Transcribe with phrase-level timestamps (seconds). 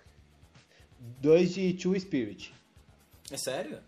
[1.20, 2.56] 2 de True Spirit.
[3.32, 3.80] É sério?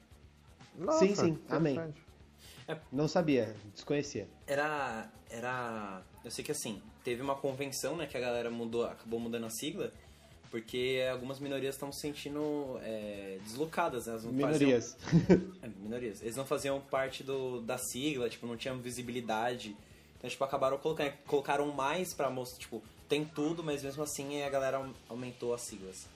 [0.76, 1.74] Nossa, Sim, sim, amém.
[1.74, 2.08] interessante.
[2.92, 4.28] Não sabia, desconhecia.
[4.46, 5.10] Era.
[5.30, 6.02] Era.
[6.24, 9.50] Eu sei que assim, teve uma convenção, né, que a galera mudou, acabou mudando a
[9.50, 9.92] sigla,
[10.52, 14.14] porque algumas minorias estão se sentindo é, deslocadas, né?
[14.14, 14.98] Elas não Minorias.
[15.00, 16.22] Faziam, é, minorias.
[16.22, 19.76] Eles não faziam parte do, da sigla, tipo, não tinham visibilidade.
[20.18, 24.50] Então, tipo, acabaram colocando, colocaram mais pra mostrar, tipo, tem tudo, mas mesmo assim a
[24.50, 26.08] galera aumentou as siglas.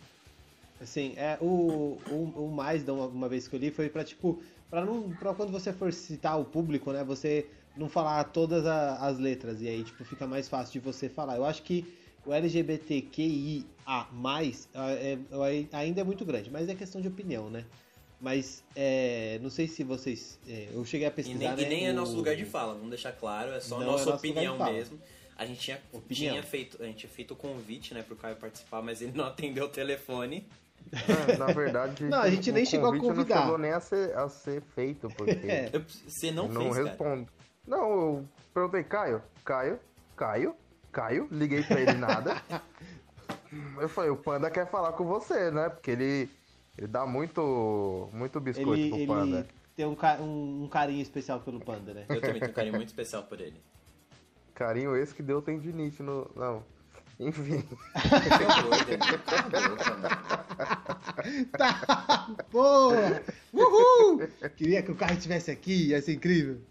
[0.82, 4.04] Assim, é, o, o, o mais da uma, uma vez que eu li foi pra,
[4.04, 7.46] tipo, pra, não, pra quando você for citar o público, né, você
[7.78, 11.36] não falar todas a- as letras, e aí, tipo, fica mais fácil de você falar.
[11.38, 11.86] Eu acho que
[12.26, 14.08] o LGBTQIA+,
[14.74, 17.64] é, é, ainda é muito grande, mas é questão de opinião, né?
[18.20, 20.40] Mas, é, não sei se vocês...
[20.48, 22.46] é, eu cheguei a E pesquisar, nem, né, e nem é o- nosso lugar de
[22.46, 25.00] fala, vamos deixar claro, é só Não a é nossa nosso opinião de mesmo.
[25.36, 26.34] A gente tinha, Opinião.
[26.36, 29.26] tinha feito, a gente tinha feito o convite, né, pro Caio participar, mas ele não
[29.26, 30.46] atendeu o telefone.
[30.92, 33.36] É, na verdade, Não, a gente nem chegou a convidar.
[33.36, 35.70] Não chegou nem a ser, a ser feito, porque É.
[35.74, 36.88] Eu- você não, não fez, cara.
[36.90, 37.28] responde.
[37.68, 39.80] Não, eu perguntei, Caio, Caio,
[40.16, 40.56] Caio,
[40.92, 42.42] Caio, liguei pra ele nada.
[43.80, 45.68] Eu falei, o Panda quer falar com você, né?
[45.68, 46.30] Porque ele,
[46.78, 49.48] ele dá muito, muito biscoito Ele, pro ele Panda.
[49.76, 52.06] tem um, um, um carinho especial pelo Panda, né?
[52.08, 53.62] Eu também tenho um carinho muito especial por ele.
[54.54, 56.30] Carinho esse que deu tendinite no...
[56.36, 56.64] Não,
[57.20, 57.66] enfim.
[61.58, 63.24] Tá, porra!
[63.54, 64.20] Uhul!
[64.56, 66.62] Queria que o carro estivesse aqui, ia ser incrível.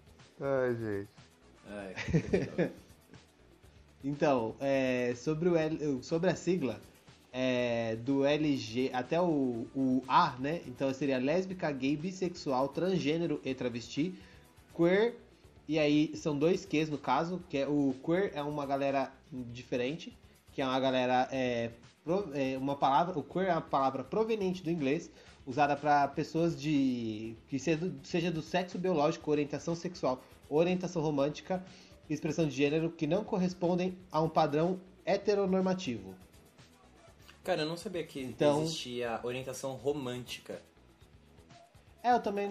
[0.41, 1.11] Ai, gente.
[1.67, 2.71] Ai.
[4.03, 6.81] Então, é, sobre, o L- sobre a sigla
[7.33, 10.63] é, do LG até o, o A, né?
[10.67, 14.15] Então seria lésbica, gay, bissexual, transgênero e travesti,
[14.75, 15.15] queer,
[15.69, 20.17] e aí são dois Qs no caso, que é o queer é uma galera diferente,
[20.61, 21.71] que é uma galera é,
[22.05, 25.11] pro- é uma palavra, o queer é uma palavra proveniente do inglês,
[25.47, 31.65] usada para pessoas de que seja do, seja do sexo biológico, orientação sexual, orientação romântica,
[32.11, 36.15] expressão de gênero que não correspondem a um padrão heteronormativo.
[37.43, 40.61] Cara, eu não sabia que Então- existia orientação romântica.
[42.03, 42.51] É, eu também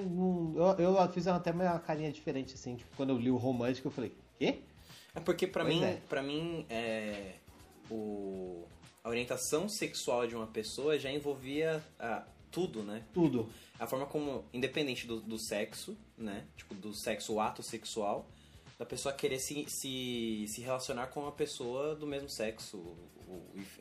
[0.79, 3.91] eu, eu fiz até uma carinha diferente assim, tipo, quando eu li o romântico eu
[3.91, 4.61] falei, quê?
[5.13, 5.97] É porque pra Pois mim, é.
[6.09, 7.33] para mim é
[7.89, 8.67] o
[9.03, 13.03] a orientação sexual de uma pessoa já envolvia ah, tudo, né?
[13.13, 13.49] Tudo.
[13.79, 16.45] A forma como, independente do, do sexo, né?
[16.57, 18.29] Tipo, do sexo, o ato sexual,
[18.77, 22.95] da pessoa querer se, se, se relacionar com uma pessoa do mesmo sexo,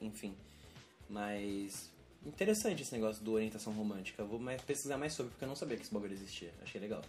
[0.01, 0.35] enfim.
[1.09, 1.91] Mas.
[2.27, 4.23] Interessante esse negócio do orientação romântica.
[4.23, 6.53] Eu vou mais, pesquisar mais sobre, porque eu não sabia que esse bagulho existia.
[6.63, 7.01] Achei legal.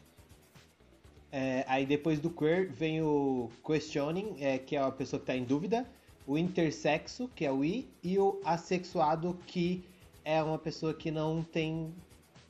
[1.32, 5.36] É, aí depois do queer vem o questioning, é, que é a pessoa que está
[5.36, 5.88] em dúvida,
[6.30, 9.84] o intersexo, que é o I, e o assexuado, que
[10.24, 11.92] é uma pessoa que não tem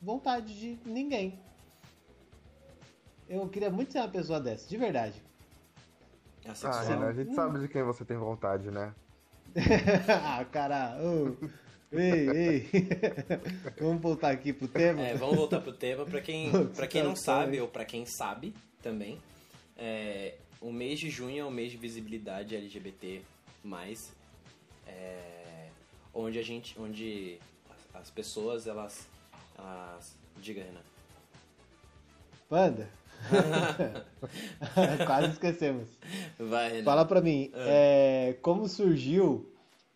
[0.02, 1.40] vontade de ninguém.
[3.26, 5.14] Eu queria muito ser uma pessoa dessa, de verdade.
[6.44, 6.84] É Ah, sexual.
[6.84, 8.92] Renan, a gente sabe de quem você tem vontade, né?
[10.26, 11.34] ah, cara, ô,
[11.90, 12.68] ei, ei.
[13.80, 15.00] vamos voltar aqui pro tema?
[15.00, 16.04] É, vamos voltar pro tema.
[16.04, 19.18] Pra quem, pra quem não sabe, ou pra quem sabe também,
[19.74, 23.22] é, o mês de junho é o mês de visibilidade LGBT+,
[24.86, 25.68] é,
[26.14, 29.06] onde a gente, onde as, as pessoas, elas,
[29.58, 30.16] elas...
[30.38, 30.80] Diga, Renan.
[32.48, 32.88] Panda?
[35.06, 35.88] Quase esquecemos.
[36.38, 36.84] Vai, Renan.
[36.84, 39.52] Fala pra mim, é, como surgiu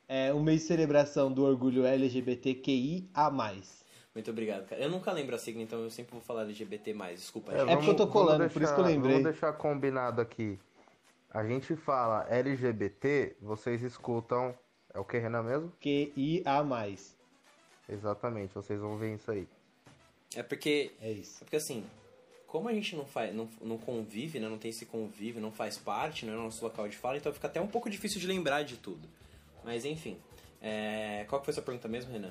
[0.09, 3.31] é, o mês de celebração do orgulho LGBTQIA+.
[4.15, 4.81] Muito obrigado, cara.
[4.81, 7.53] Eu nunca lembro a sigla, então eu sempre vou falar LGBT+, desculpa.
[7.53, 7.75] É, gente.
[7.77, 9.15] porque eu tô colando, por isso que eu lembrei.
[9.15, 10.59] Vamos deixar combinado aqui.
[11.35, 14.57] A gente fala LGBT, vocês escutam.
[14.95, 15.73] É o que, Renan mesmo?
[15.81, 16.65] QIA+.
[17.89, 19.49] Exatamente, vocês vão ver isso aí.
[20.37, 21.39] É porque É isso.
[21.41, 21.85] É porque assim,
[22.47, 25.77] como a gente não, faz, não, não convive, né, não tem esse convívio, não faz
[25.77, 28.29] parte, não é o nosso local de fala, então fica até um pouco difícil de
[28.29, 29.09] lembrar de tudo.
[29.65, 30.17] Mas enfim,
[30.63, 32.31] é, qual que foi a sua pergunta mesmo, Renan?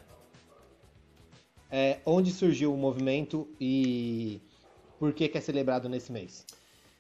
[1.70, 4.42] É, onde surgiu o movimento e
[4.98, 6.46] por que, que é celebrado nesse mês?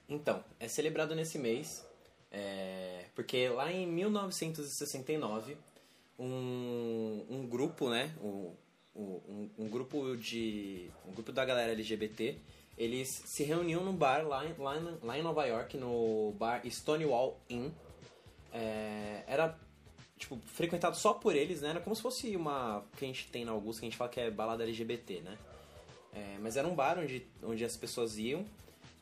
[0.09, 1.87] Então, é celebrado nesse mês,
[2.33, 5.55] é, porque lá em 1969,
[6.17, 8.51] um, um grupo, né, um,
[8.95, 12.35] um, um grupo de, um grupo da galera LGBT,
[12.75, 17.69] eles se reuniam num bar lá, lá, lá em Nova York, no bar Stonewall Inn.
[18.51, 19.55] É, era
[20.17, 21.69] tipo, frequentado só por eles, né?
[21.69, 24.09] Era como se fosse uma que a gente tem na Augusta, que a gente fala
[24.09, 25.37] que é balada LGBT, né?
[26.11, 28.43] É, mas era um bar onde, onde as pessoas iam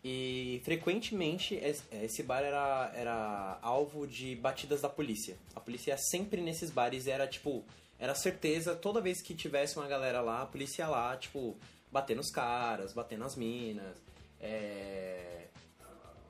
[0.03, 5.38] e frequentemente es- esse bar era, era alvo de batidas da polícia.
[5.56, 7.63] A polícia ia sempre nesses bares e era tipo,
[8.00, 11.56] era certeza, toda vez que tivesse uma galera lá, a polícia ia lá, tipo,
[11.92, 13.95] bater nos caras, bater nas minas.
[14.39, 15.45] É...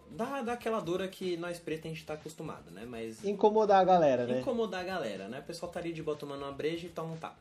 [0.09, 2.83] Dá, dá aquela dura que nós pretos a gente tá acostumado, né?
[2.85, 4.41] Mas Incomodar a galera, né?
[4.41, 5.39] incomodar a galera, né?
[5.39, 7.37] O pessoal tá ali de boa tomando uma breja e toma um tapa.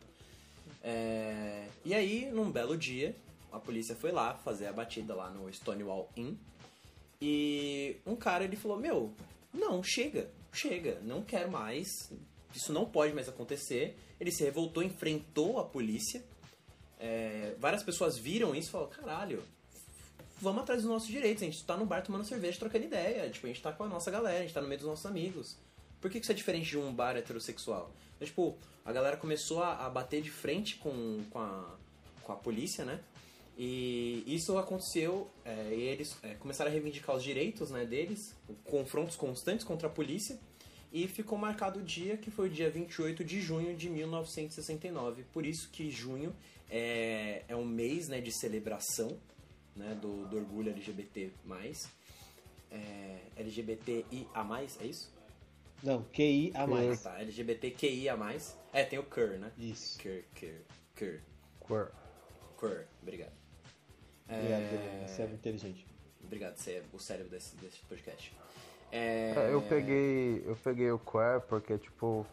[0.82, 3.14] É, E aí, num belo dia,
[3.52, 6.34] a polícia foi lá fazer a batida lá no Stonewall Inn.
[7.20, 9.12] E um cara, ele falou, meu,
[9.52, 12.10] não, chega, chega, não quero mais,
[12.54, 13.96] isso não pode mais acontecer.
[14.18, 16.24] Ele se revoltou, enfrentou a polícia.
[16.98, 19.42] É, várias pessoas viram isso e falaram, caralho,
[20.40, 21.42] vamos atrás dos nossos direitos.
[21.42, 23.28] A gente tá no bar tomando cerveja, trocando ideia.
[23.30, 25.06] Tipo, a gente tá com a nossa galera, a gente tá no meio dos nossos
[25.06, 25.56] amigos.
[26.00, 27.90] Por que isso é diferente de um bar heterossexual?
[28.16, 31.76] Então, tipo, a galera começou a, a bater de frente com, com, a,
[32.22, 33.00] com a polícia, né?
[33.62, 38.34] E isso aconteceu, é, e eles é, começaram a reivindicar os direitos né, deles,
[38.64, 40.40] confrontos constantes contra a polícia,
[40.90, 45.24] e ficou marcado o dia que foi o dia 28 de junho de 1969.
[45.30, 46.34] Por isso que junho
[46.70, 49.18] é, é um mês né, de celebração
[49.76, 51.30] né, do, do orgulho LGBT+.
[52.70, 54.06] É, LGBTIA+,
[54.80, 55.12] é isso?
[55.82, 56.52] Não, QIA+.
[56.54, 58.16] Ah, tá, LGBTQIA+.
[58.72, 59.52] É, tem o QUR, né?
[59.58, 59.98] Isso.
[60.00, 60.62] QUR, QUR,
[60.96, 61.20] QUR,
[61.68, 61.92] Queer.
[62.56, 63.40] QUR, obrigado.
[64.30, 65.86] Obrigado, É, você é inteligente.
[66.22, 68.32] Obrigado, você é o cérebro desse, desse podcast.
[68.92, 70.42] É, É, eu peguei.
[70.46, 72.26] Eu peguei o queer porque, tipo,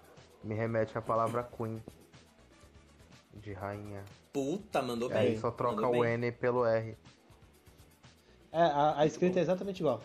[0.44, 1.82] me remete à palavra queen.
[3.36, 4.04] De rainha.
[4.34, 5.22] Puta, mandou E bem.
[5.22, 6.14] aí só troca mandou o bem.
[6.14, 6.98] N pelo R.
[8.52, 10.02] É, a, a escrita é exatamente igual.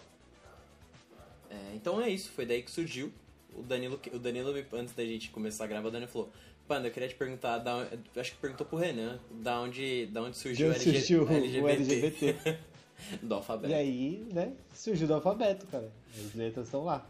[1.50, 3.12] É, então é isso, foi daí que surgiu.
[3.54, 6.30] O Danilo, o Danilo, antes da gente começar a gravar, o Danilo falou:
[6.72, 7.86] Panda, eu queria te perguntar, da,
[8.16, 12.58] acho que perguntou pro Renan, da onde, da onde surgiu, onde LG surgiu o LGBT.
[13.22, 13.70] Do alfabeto.
[13.70, 15.92] E aí, né, surgiu do alfabeto, cara.
[16.18, 17.06] As letras estão lá.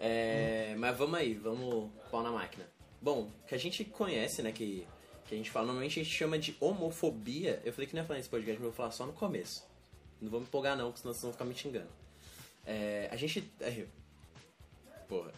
[0.00, 2.66] É, mas vamos aí, vamos pau na máquina.
[3.00, 4.84] Bom, que a gente conhece, né, que,
[5.28, 7.62] que a gente fala, normalmente a gente chama de homofobia.
[7.64, 9.64] Eu falei que não ia falar nesse podcast, mas eu vou falar só no começo.
[10.20, 11.90] Não vou me empolgar não, porque senão vocês vão ficar me xingando.
[12.66, 13.48] É, a gente...
[13.60, 13.86] é,
[15.06, 15.30] porra.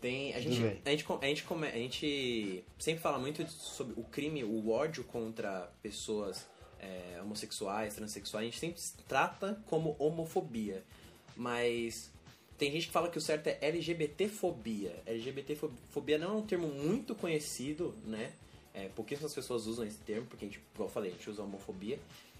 [0.00, 4.42] Tem, a, gente, a, gente, a, gente a gente sempre fala muito sobre o crime,
[4.42, 6.46] o ódio contra pessoas
[6.78, 8.42] é, homossexuais, transexuais.
[8.42, 10.82] A gente sempre trata como homofobia.
[11.36, 12.10] Mas
[12.56, 15.02] tem gente que fala que o certo é LGBTfobia.
[15.06, 18.32] LGBTfobia não é um termo muito conhecido, né?
[18.72, 21.42] É, pouquíssimas pessoas usam esse termo, porque, a gente, como eu falei, a gente usa
[21.42, 21.98] homofobia.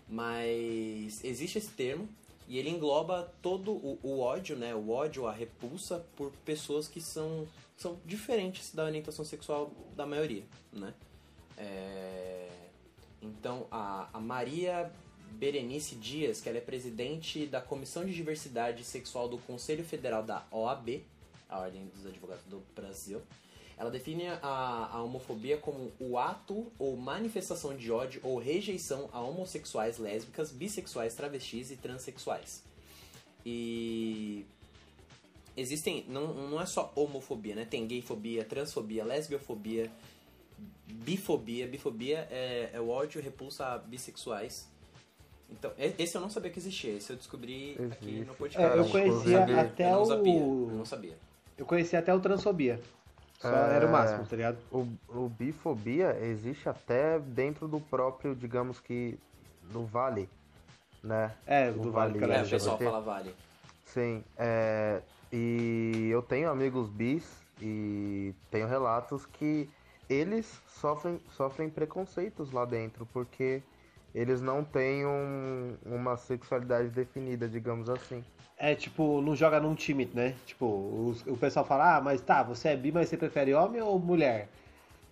[0.09, 2.09] Mas existe esse termo
[2.51, 4.75] e ele engloba todo o, o ódio, né?
[4.75, 10.43] O ódio, a repulsa por pessoas que são, são diferentes da orientação sexual da maioria,
[10.73, 10.93] né?
[11.57, 12.49] É,
[13.23, 14.91] Então, a, a Maria
[15.31, 20.45] Berenice Dias, que ela é presidente da Comissão de Diversidade Sexual do Conselho Federal da
[20.51, 21.05] OAB,
[21.49, 23.23] a Ordem dos Advogados do Brasil,
[23.81, 29.23] ela define a, a homofobia como o ato ou manifestação de ódio ou rejeição a
[29.23, 32.63] homossexuais, lésbicas, bissexuais, travestis e transexuais.
[33.45, 34.45] E
[35.57, 36.05] existem.
[36.09, 37.65] Não, não é só homofobia, né?
[37.65, 39.91] Tem gayfobia, transfobia, lesbiofobia,
[40.87, 41.67] bifobia.
[41.67, 44.69] Bifobia é, é o ódio e repulsa a bissexuais.
[45.49, 46.93] Então, esse eu não sabia que existia.
[46.93, 48.25] Esse eu descobri aqui Existe.
[48.27, 48.77] no É, podcast.
[48.77, 50.35] eu Cara, conhecia inclusive, até eu não sabia.
[50.39, 50.71] Eu o.
[50.71, 51.19] não sabia.
[51.57, 52.79] Eu conhecia até o transfobia.
[53.41, 53.77] Só É.
[53.77, 54.59] era o máximo, tá ligado?
[54.71, 59.19] O, o bifobia existe até dentro do próprio, digamos que,
[59.73, 60.29] no Vale,
[61.03, 61.35] né?
[61.47, 63.35] É, O do Vale Vale É, o pessoal fala vale.
[63.87, 65.01] Sim, é,
[65.33, 67.25] e eu tenho amigos bis
[67.61, 69.69] e tenho relatos que
[70.09, 73.63] eles sofrem, sofrem preconceitos lá dentro, porque
[74.15, 78.25] eles não têm um- uma sexualidade definida, digamos assim.
[78.63, 80.35] É tipo, não joga num time, né?
[80.45, 83.81] Tipo, os- o pessoal fala, ah, mas tá, você é bi, mas você prefere homem
[83.81, 84.49] ou mulher?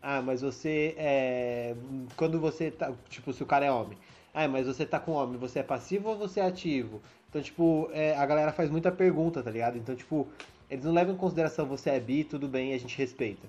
[0.03, 1.75] Ah, mas você é.
[2.15, 2.93] Quando você tá.
[3.09, 3.97] Tipo, se o cara é homem.
[4.35, 7.01] Ah, mas você tá com homem, você é passivo ou você é ativo?
[7.31, 9.79] Então, tipo, é, a galera faz muita pergunta, tá ligado?
[9.79, 10.29] Então, tipo,
[10.71, 13.49] eles não levam em consideração você é bi, tudo bem, a gente respeita.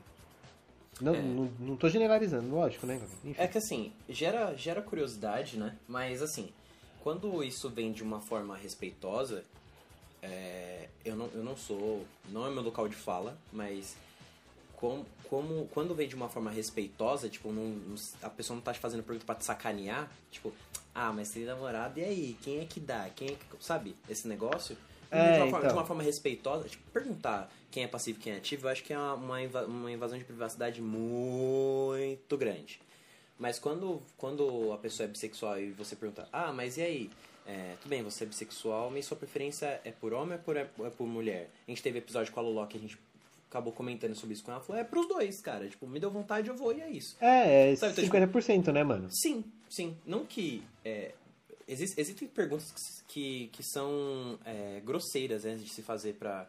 [1.01, 1.21] Não, É.
[1.21, 2.99] não, não tô generalizando, lógico, né?
[3.23, 3.35] Enfim.
[3.41, 5.75] É que assim, gera, gera curiosidade, né?
[5.87, 6.49] Mas assim,
[7.03, 9.43] quando isso vem de uma forma respeitosa,
[10.21, 12.05] é, eu, não, eu não sou.
[12.29, 13.95] Não é meu local de fala, mas
[14.75, 18.79] como, como quando vem de uma forma respeitosa, tipo, não, a pessoa não tá te
[18.79, 20.53] fazendo pergunta pra te sacanear, tipo,
[20.93, 22.37] ah, mas tem namorado, e aí?
[22.41, 23.09] Quem é que dá?
[23.15, 23.45] Quem é que.
[23.59, 23.95] Sabe?
[24.09, 24.77] Esse negócio.
[25.11, 25.67] É, de, uma forma, então.
[25.67, 28.83] de uma forma respeitosa, tipo, perguntar quem é passivo e quem é ativo, eu acho
[28.83, 32.79] que é uma, uma invasão de privacidade muito grande.
[33.37, 37.09] Mas quando, quando a pessoa é bissexual e você pergunta, ah, mas e aí?
[37.51, 40.85] É, tudo bem, você é bissexual, mas sua preferência é por homem ou é por,
[40.85, 41.49] é por mulher?
[41.67, 42.95] A gente teve episódio com a Lolo que a gente
[43.49, 44.61] acabou comentando sobre isso com ela.
[44.61, 45.67] Falou, é pros dois, cara.
[45.67, 47.17] Tipo, me deu vontade, eu vou e é isso.
[47.19, 49.09] É, é Sabe, então, 50%, né, mano?
[49.11, 49.97] Sim, sim.
[50.05, 50.63] Não que.
[50.85, 51.13] É,
[51.67, 52.71] exis- existem perguntas
[53.07, 56.45] que, que, são é, grosseiras né, de se fazer para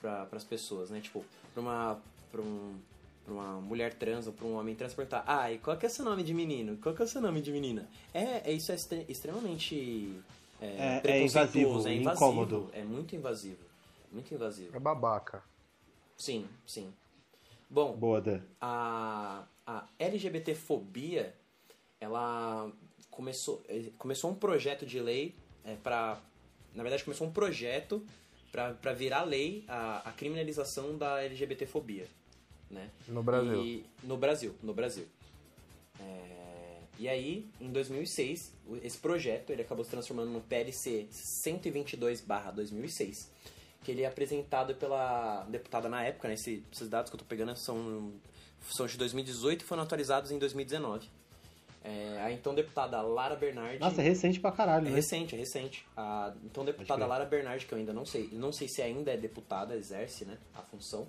[0.00, 1.00] pra, as pessoas, né?
[1.00, 2.00] Tipo, pra uma,
[2.30, 2.76] pra um,
[3.24, 5.88] pra uma mulher trans ou pra um homem trans perguntar: ah, e qual que é
[5.88, 6.76] o seu nome de menino?
[6.76, 7.88] Qual que é o seu nome de menina?
[8.14, 10.12] É, é isso é extre- extremamente.
[10.60, 12.14] É, É- é preconceituoso, invasivo, é invasivo.
[12.26, 12.70] incômodo.
[12.72, 13.64] É muito invasivo.
[14.12, 14.76] Muito invasivo.
[14.76, 15.42] É babaca.
[16.16, 16.92] Sim, sim.
[17.68, 18.40] Bom, Boa, Dan.
[18.60, 21.34] a, a LGBTfobia,
[22.00, 22.70] ela
[23.10, 25.34] começou, eh, começou um projeto de lei
[25.64, 26.18] é, para
[26.74, 28.06] na verdade começou um projeto
[28.52, 32.06] para virar lei a, a criminalização da LGBTfobia,
[32.70, 32.90] né?
[33.08, 33.62] No Brasil.
[33.64, 35.06] E, no Brasil, no Brasil.
[36.00, 36.45] É,
[36.98, 43.30] e aí, em 2006, o- esse projeto ele acabou se transformando no PLC 122/2006,
[43.82, 46.34] que ele é apresentado pela deputada na época, né?
[46.34, 48.12] Esse- esses dados que eu tô pegando são
[48.70, 51.08] são de 2018 e foram atualizados em 2019.
[51.84, 54.96] É, a então deputada Lara Bernardi Nossa, é recente pra caralho, é né?
[54.96, 55.86] recente, é recente.
[55.96, 57.06] A então deputada.
[57.06, 60.36] Lara Bernardi, que eu ainda não sei, não sei se ainda é deputada, exerce, né,
[60.52, 61.06] a função.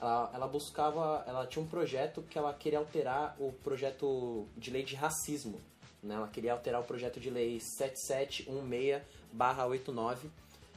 [0.00, 4.82] Ela, ela buscava, ela tinha um projeto que ela queria alterar o projeto de lei
[4.82, 5.60] de racismo,
[6.02, 6.14] né?
[6.14, 10.28] Ela queria alterar o projeto de lei 7716/89,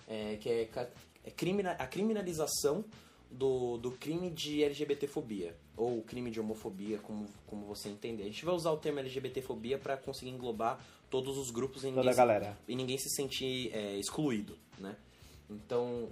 [0.07, 0.69] é, que é,
[1.25, 2.83] é crimina, a criminalização
[3.29, 8.23] do, do crime de LGBTfobia ou crime de homofobia, como, como você entender.
[8.23, 11.97] A gente vai usar o termo LGBTfobia para conseguir englobar todos os grupos e Toda
[11.97, 12.57] ninguém, a se- galera.
[12.67, 14.95] e ninguém se sentir é, excluído, né?
[15.49, 16.09] Então,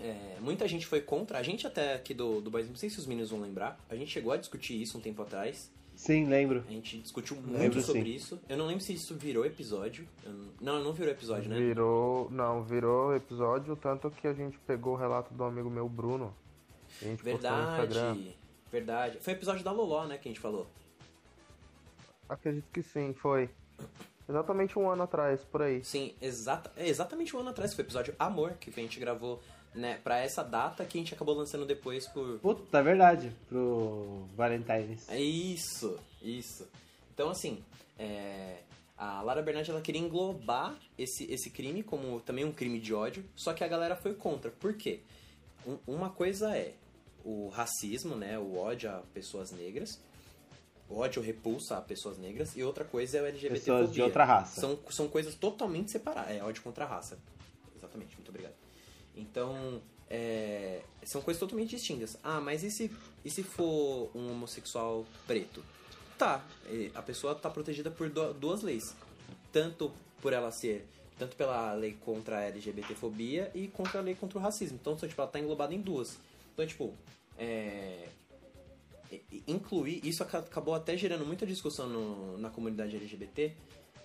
[0.00, 1.38] é, muita gente foi contra.
[1.38, 3.96] A gente até aqui do, do Boys, não sei se os meninos vão lembrar, a
[3.96, 5.70] gente chegou a discutir isso um tempo atrás.
[5.96, 6.62] Sim, lembro.
[6.68, 8.14] A gente discutiu muito Lembro, sobre sim.
[8.14, 8.38] isso.
[8.48, 10.06] Eu não lembro se isso virou episódio.
[10.60, 11.56] Não, não, virou episódio, né?
[11.56, 12.30] Virou.
[12.30, 16.34] Não, virou episódio, tanto que a gente pegou o relato do amigo meu Bruno.
[17.00, 18.14] A gente postou no Instagram.
[18.14, 18.36] Verdade.
[18.70, 19.18] Verdade.
[19.20, 20.66] Foi episódio da Loló, né, que a gente falou.
[22.28, 23.48] Acredito que sim, foi.
[24.28, 25.84] Exatamente um ano atrás, por aí.
[25.84, 27.72] Sim, exata, é exatamente um ano atrás.
[27.72, 29.40] Foi o episódio Amor, que a gente gravou
[29.76, 33.30] né, pra essa data que a gente acabou lançando depois por, Puta, é verdade.
[33.48, 35.08] Pro Valentine's.
[35.08, 36.66] É isso, isso.
[37.14, 37.62] Então, assim,
[37.98, 38.60] é,
[38.96, 43.24] a Lara Bernardi ela queria englobar esse, esse crime como também um crime de ódio,
[43.36, 44.50] só que a galera foi contra.
[44.50, 45.00] Por quê?
[45.66, 46.74] Um- uma coisa é
[47.24, 50.00] o racismo, né, o ódio a pessoas negras,
[50.88, 53.58] o ódio repulsa a pessoas negras, e outra coisa é o LGBT.
[53.60, 54.60] Pessoas de outra raça.
[54.60, 56.36] São, são coisas totalmente separadas.
[56.36, 57.18] É ódio contra a raça.
[57.76, 58.54] Exatamente, muito obrigado.
[59.16, 59.80] Então,
[60.10, 62.16] é, são coisas totalmente distintas.
[62.22, 62.90] Ah, mas e se,
[63.24, 65.64] e se for um homossexual preto?
[66.18, 68.94] Tá, eh, a pessoa tá protegida por du- duas leis.
[69.52, 70.86] Tanto por ela ser.
[71.18, 74.78] Tanto pela lei contra a LGBTfobia e contra a lei contra o racismo.
[74.80, 76.18] Então, tipo, ela tá englobada em duas.
[76.52, 76.94] Então, tipo,
[77.38, 78.08] é,
[79.46, 83.52] incluir, isso aca- acabou até gerando muita discussão no- na comunidade LGBT,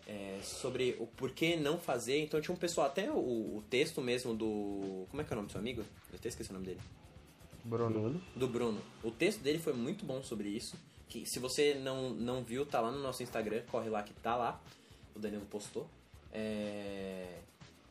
[0.08, 2.22] é, sobre o porquê não fazer.
[2.22, 5.06] Então tinha um pessoal, até o, o texto mesmo do.
[5.10, 5.82] Como é que é o nome do seu amigo?
[6.12, 6.82] Eu até esqueci o nome dele.
[7.64, 8.22] Bruno.
[8.36, 8.82] Do Bruno.
[9.04, 10.76] O texto dele foi muito bom sobre isso.
[11.08, 14.36] Que se você não, não viu, tá lá no nosso Instagram, corre lá que tá
[14.36, 14.62] lá.
[15.16, 15.88] O Danilo postou.
[16.32, 17.40] É...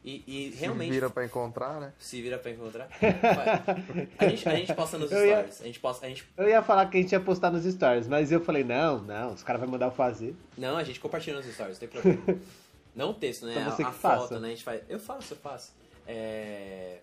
[0.02, 0.88] E, e realmente.
[0.88, 1.92] Se vira pra encontrar, né?
[1.98, 2.88] Se vira pra encontrar.
[2.88, 4.08] Vai.
[4.18, 5.60] a, gente, a gente posta nos Eu ia- stories.
[5.60, 6.06] A gente posta.
[6.06, 8.64] A gente, Eu ia falar que a gente ia postar nos stories, mas eu falei,
[8.64, 10.34] não, não, os caras vão mandar eu fazer.
[10.56, 12.40] não, a gente compartilha nos stories, não tem problema.
[12.96, 13.52] não o texto, né?
[13.52, 14.40] Então a, a foto, faça.
[14.40, 14.48] né?
[14.48, 14.82] A gente faz.
[14.88, 15.72] Eu faço, eu faço.
[16.06, 16.98] É...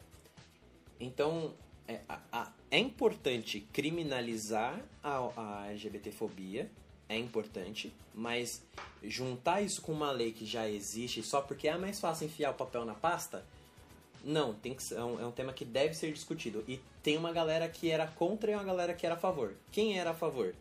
[0.99, 1.53] Então,
[1.87, 6.69] é, a- a- é importante criminalizar a, a LGBTfobia.
[7.09, 8.61] É importante, mas
[9.01, 12.53] juntar isso com uma lei que já existe só porque é mais fácil enfiar o
[12.53, 13.45] papel na pasta,
[14.23, 16.63] não, tem que é, um, é um tema que deve ser discutido.
[16.67, 19.53] E tem uma galera que era contra e uma galera que era a favor.
[19.71, 20.53] Quem era a favor?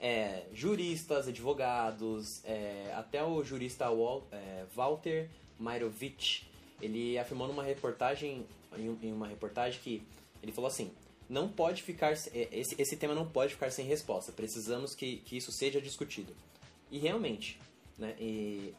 [0.00, 6.50] É, juristas, advogados, é, até o jurista Wal, é, Walter Mairovich,
[6.82, 8.44] ele afirmou numa reportagem,
[8.76, 10.02] em, em uma reportagem que
[10.42, 10.90] ele falou assim,
[11.28, 15.36] não pode ficar, é, esse, esse tema não pode ficar sem resposta, precisamos que, que
[15.36, 16.34] isso seja discutido.
[16.90, 17.58] E realmente,
[17.98, 18.74] né, e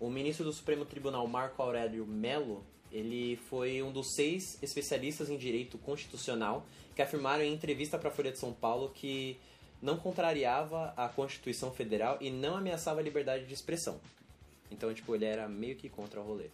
[0.00, 5.36] o ministro do Supremo Tribunal, Marco Aurélio Mello, ele foi um dos seis especialistas em
[5.36, 9.36] direito constitucional que afirmaram em entrevista para a Folha de São Paulo que
[9.82, 14.00] não contrariava a Constituição Federal e não ameaçava a liberdade de expressão.
[14.70, 16.46] Então, tipo, ele era meio que contra o rolê.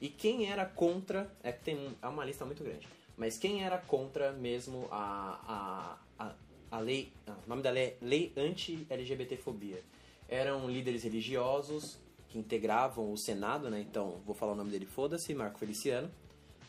[0.00, 4.32] E quem era contra, é que tem uma lista muito grande, mas quem era contra
[4.32, 6.34] mesmo a, a, a,
[6.70, 9.82] a lei, ah, o nome da lei é Lei Anti-LGBTfobia?
[10.28, 13.80] Eram líderes religiosos que integravam o Senado, né?
[13.80, 16.10] Então, vou falar o nome dele, foda-se, Marco Feliciano,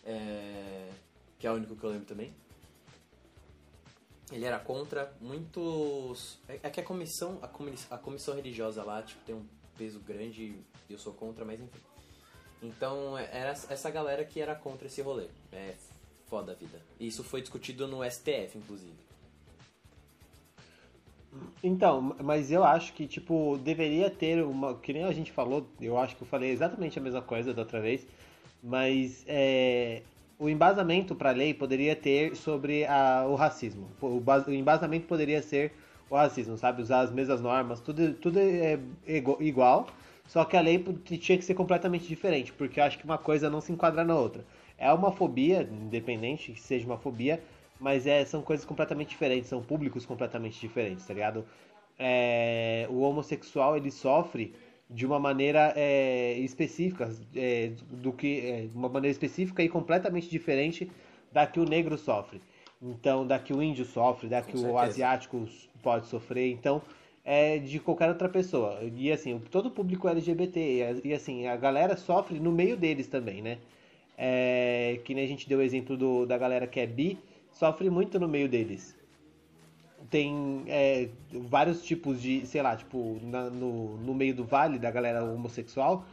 [0.03, 0.89] é,
[1.39, 2.33] que é o único que eu lembro também.
[4.31, 6.39] Ele era contra muitos.
[6.47, 9.45] É é que a comissão, a, comi- a comissão religiosa lá tipo, tem um
[9.77, 10.55] peso grande
[10.89, 11.79] e eu sou contra, mas enfim.
[12.61, 15.27] Então é- era essa galera que era contra esse rolê.
[15.51, 15.75] É
[16.29, 16.81] foda a vida.
[16.99, 18.93] Isso foi discutido no STF, inclusive.
[21.63, 24.75] Então, mas eu acho que, tipo, deveria ter uma.
[24.75, 27.61] Que nem a gente falou, eu acho que eu falei exatamente a mesma coisa da
[27.63, 28.07] outra vez,
[28.63, 30.01] mas é,
[30.39, 33.89] o embasamento para a lei poderia ter sobre a- o racismo.
[34.01, 35.73] O, o embasamento poderia ser
[36.09, 36.81] o racismo, sabe?
[36.81, 39.87] Usar as mesmas normas, tudo, tudo é igu- igual,
[40.27, 43.49] só que a lei tinha que ser completamente diferente, porque eu acho que uma coisa
[43.49, 44.45] não se enquadra na outra.
[44.77, 47.41] É uma fobia, independente que seja uma fobia,
[47.79, 51.45] mas é, são coisas completamente diferentes, são públicos completamente diferentes, tá ligado?
[51.97, 54.53] É, o homossexual ele sofre
[54.89, 60.91] de uma maneira é, específica, é, do que é, uma maneira específica e completamente diferente
[61.31, 62.41] da que o negro sofre.
[62.81, 65.47] Então, da que o índio sofre, da que o asiático
[65.81, 66.51] pode sofrer.
[66.51, 66.81] Então,
[67.23, 68.79] é de qualquer outra pessoa.
[68.95, 70.59] E assim, todo o público LGBT
[71.03, 73.57] e, e, assim, a galera sofre no meio deles também, né?
[74.17, 77.17] É, que nem a gente deu o exemplo do, da galera que é bi,
[77.51, 78.95] sofre muito no meio deles.
[80.09, 81.09] Tem é,
[81.49, 86.05] vários tipos de, sei lá, tipo, na- no, no meio do vale da galera homossexual,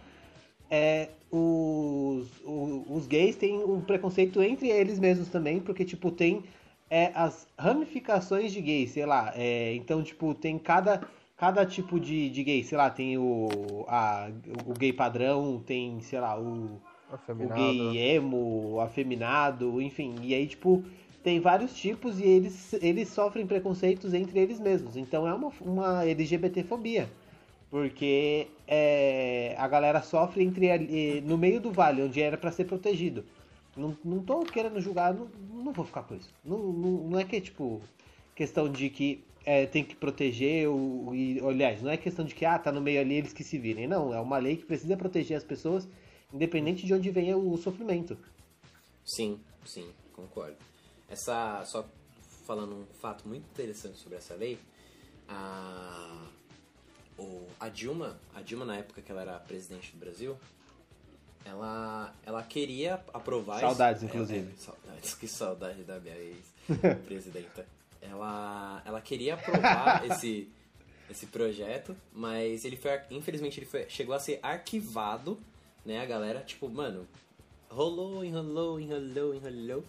[0.71, 6.43] é, os, o- os gays têm um preconceito entre eles mesmos também, porque, tipo, tem
[6.91, 9.33] é, as ramificações de gays, sei lá.
[9.37, 11.03] é, então, tipo, tem cada,
[11.37, 14.31] cada tipo de, de gay, sei lá, tem o, a,
[14.67, 16.81] o gay padrão, tem, sei lá, o,
[17.13, 17.55] o Afeminado.
[17.55, 20.15] gay emo, afeminado, enfim.
[20.23, 20.85] E aí, tipo,
[21.23, 24.97] tem vários tipos e eles, eles sofrem preconceitos entre eles mesmos.
[24.97, 27.09] Então é uma, uma LGBTfobia.
[27.71, 33.25] Porque é, a galera sofre entre no meio do vale, onde era pra ser protegido.
[33.75, 36.29] Não, não tô querendo julgar, não, não vou ficar com isso.
[36.45, 37.81] Não, não, não é que tipo
[38.35, 41.15] questão de que é, tem que proteger o.
[41.15, 43.59] E, aliás, não é questão de que ah, tá no meio ali eles que se
[43.59, 43.87] virem.
[43.87, 45.89] Não, é uma lei que precisa proteger as pessoas,
[46.33, 48.17] independente de onde venha o sofrimento.
[49.05, 50.57] Sim, sim, concordo.
[51.09, 51.87] Essa, só
[52.47, 54.59] falando um fato muito interessante sobre essa lei,
[55.29, 56.27] a,
[57.19, 60.37] o, a Dilma, a Dilma na época que ela era presidente do Brasil,
[61.45, 63.61] ela, ela queria aprovar...
[63.61, 64.49] Saudades, esse- inclusive.
[64.49, 67.67] é, é, saudades, que saudade da minha ex-presidenta.
[68.01, 70.49] ela, ela queria aprovar esse,
[71.11, 75.39] esse projeto, mas ele foi, infelizmente, ele foi, chegou a ser arquivado,
[75.85, 77.07] né, a galera, tipo, mano,
[77.69, 79.85] rolou, enrolou, enrolou, enrolou.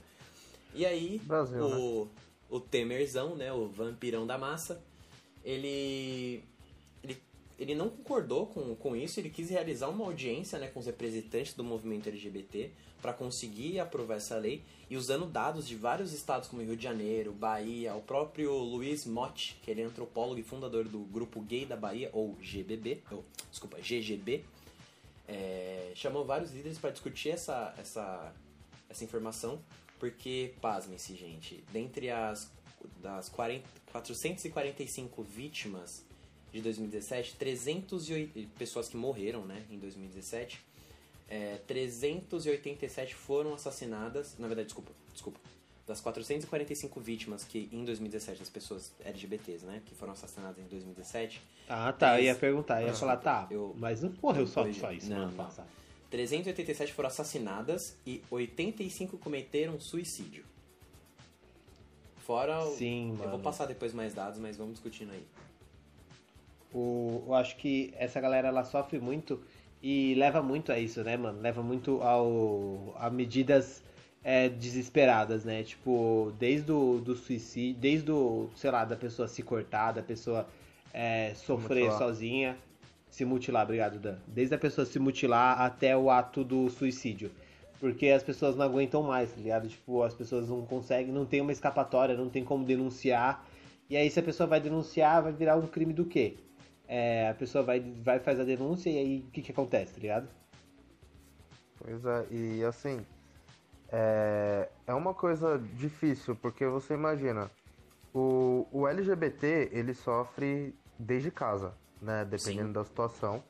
[0.74, 2.10] E aí, Brasil, o,
[2.50, 4.84] o Temerzão, né, o vampirão da massa,
[5.44, 6.44] ele,
[7.04, 7.18] ele,
[7.60, 11.54] ele não concordou com, com isso, ele quis realizar uma audiência né, com os representantes
[11.54, 16.62] do movimento LGBT para conseguir aprovar essa lei e usando dados de vários estados como
[16.62, 21.00] Rio de Janeiro, Bahia, o próprio Luiz Motti, que ele é antropólogo e fundador do
[21.00, 24.46] grupo Gay da Bahia, ou GBB, ou, desculpa, GGB,
[25.28, 28.34] é, chamou vários líderes para discutir essa, essa,
[28.90, 29.62] essa informação,
[30.00, 32.52] porque, pasmem-se, gente, dentre as
[33.02, 36.06] das 40, 445 vítimas
[36.52, 40.62] de 2017, 308 pessoas que morreram né, em 2017,
[41.30, 45.40] é, 387 foram assassinadas, na verdade, desculpa, desculpa,
[45.86, 51.42] das 445 vítimas que em 2017, das pessoas LGBTs, né, que foram assassinadas em 2017.
[51.68, 54.72] Ah, tá, eu ia perguntar, eu ia Ah, falar, tá, eu- mas não morreu só,
[54.74, 55.68] só isso não, no ano passado.
[56.10, 60.46] 387 foram assassinadas e 85 cometeram suicídio.
[62.18, 62.72] Fora o...
[62.76, 63.40] Sim, Eu vou mano.
[63.44, 65.26] passar depois mais dados, mas vamos discutindo aí.
[66.74, 69.42] O, eu acho que essa galera ela sofre muito
[69.82, 71.42] e leva muito a isso, né, mano?
[71.42, 73.84] Leva muito ao, a medidas
[74.24, 75.64] é, desesperadas, né?
[75.64, 80.48] Tipo, desde o do suicídio, desde o, sei lá, da pessoa se cortar, da pessoa
[80.94, 81.98] é, sofrer mutilar.
[81.98, 82.58] sozinha,
[83.10, 84.18] se mutilar, obrigado, Dan.
[84.28, 87.32] Desde a pessoa se mutilar até o ato do suicídio.
[87.80, 89.68] Porque as pessoas não aguentam mais, tá ligado?
[89.68, 93.46] Tipo, as pessoas não conseguem, não tem uma escapatória, não tem como denunciar.
[93.90, 96.38] E aí, se a pessoa vai denunciar, vai virar um crime do quê?
[96.88, 100.00] É, a pessoa vai, vai fazer a denúncia e aí o que, que acontece, tá
[100.00, 100.30] ligado?
[101.78, 103.06] Pois é, e assim,
[103.96, 107.52] é, é uma coisa difícil, porque você imagina,
[108.12, 112.74] o, o LGBT, ele sofre desde casa, né, dependendo Sim.
[112.74, 113.44] da situação,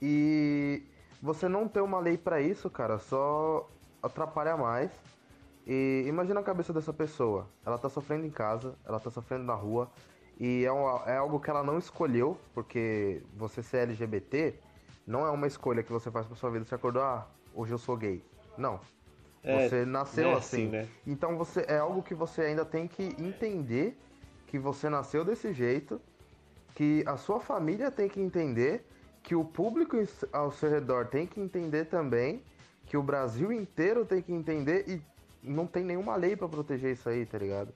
[0.00, 0.82] e
[1.22, 3.68] você não ter uma lei pra isso, cara, só
[4.02, 4.90] atrapalha mais,
[5.66, 9.54] e imagina a cabeça dessa pessoa, ela tá sofrendo em casa, ela tá sofrendo na
[9.54, 9.90] rua,
[10.40, 14.54] e é, uma- é algo que ela não escolheu, porque você ser LGBT
[15.06, 16.64] não é uma escolha que você faz pra sua vida.
[16.64, 18.22] Você acordou, ah, hoje eu sou gay.
[18.58, 18.78] Não.
[19.46, 20.64] É, você nasceu né, assim.
[20.64, 20.88] assim, né?
[21.06, 23.96] Então você é algo que você ainda tem que entender
[24.46, 26.00] que você nasceu desse jeito,
[26.74, 28.84] que a sua família tem que entender,
[29.22, 29.96] que o público
[30.32, 32.42] ao seu redor tem que entender também,
[32.86, 35.02] que o Brasil inteiro tem que entender e
[35.42, 37.72] não tem nenhuma lei pra proteger isso aí, tá ligado?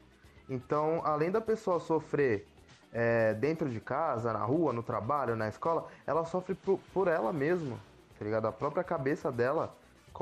[0.49, 2.47] Então, além da pessoa sofrer
[2.93, 7.33] é, dentro de casa, na rua, no trabalho, na escola, ela sofre por, por ela
[7.33, 7.79] mesma,
[8.19, 8.47] tá ligado?
[8.47, 9.73] A própria cabeça dela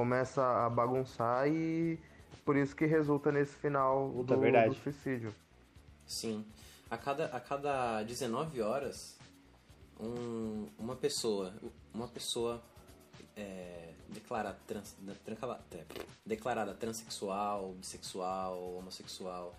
[0.03, 1.99] começa a bagunçar e
[2.45, 4.69] por isso que resulta nesse final do, verdade.
[4.69, 5.35] do suicídio.
[6.07, 6.47] Sim.
[6.89, 9.19] A cada, a cada 19 horas,
[9.99, 11.53] um- uma pessoa,
[11.93, 12.63] uma pessoa
[13.37, 14.95] é, declarada, trans,
[15.73, 15.85] é,
[16.25, 19.53] declarada transexual, bissexual, homossexual,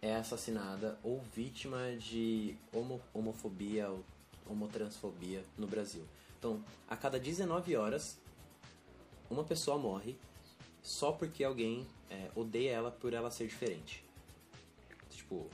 [0.00, 4.04] é assassinada ou vítima de homo, homofobia ou
[4.48, 6.04] homotransfobia no Brasil.
[6.38, 8.22] Então, a cada 19 horas,
[9.30, 10.16] uma pessoa morre
[10.82, 14.04] só porque alguém é, odeia ela por ela ser diferente.
[15.10, 15.48] Tipo,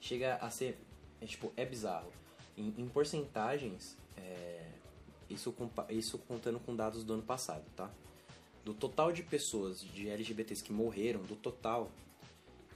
[0.00, 0.78] chega a ser.
[1.20, 2.12] É, tipo, é bizarro.
[2.56, 4.66] Em, em porcentagens, é,
[5.28, 5.54] isso,
[5.90, 7.90] isso contando com dados do ano passado, tá?
[8.64, 11.90] Do total de pessoas de LGBTs que morreram, do total,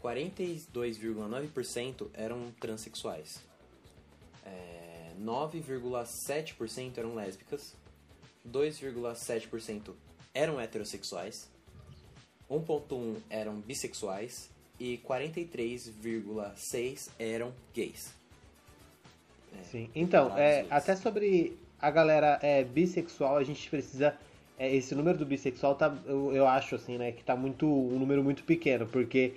[0.03, 3.43] 42,9% eram transexuais.
[4.45, 7.77] É, 9,7% eram lésbicas.
[8.49, 9.95] 2,7%
[10.35, 11.49] eram heterossexuais.
[12.51, 14.51] 1,1% eram bissexuais.
[14.79, 18.13] E 43,6% eram gays.
[19.59, 19.91] É, Sim.
[19.95, 24.15] Então, é, até sobre a galera é, bissexual, a gente precisa.
[24.59, 27.99] é, esse número do bissexual tá, eu, eu acho assim, né, que tá muito um
[27.99, 29.35] número muito pequeno, porque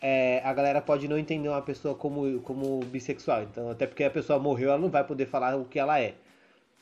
[0.00, 3.44] é, a galera pode não entender uma pessoa como, como bissexual.
[3.44, 6.14] Então, até porque a pessoa morreu, ela não vai poder falar o que ela é.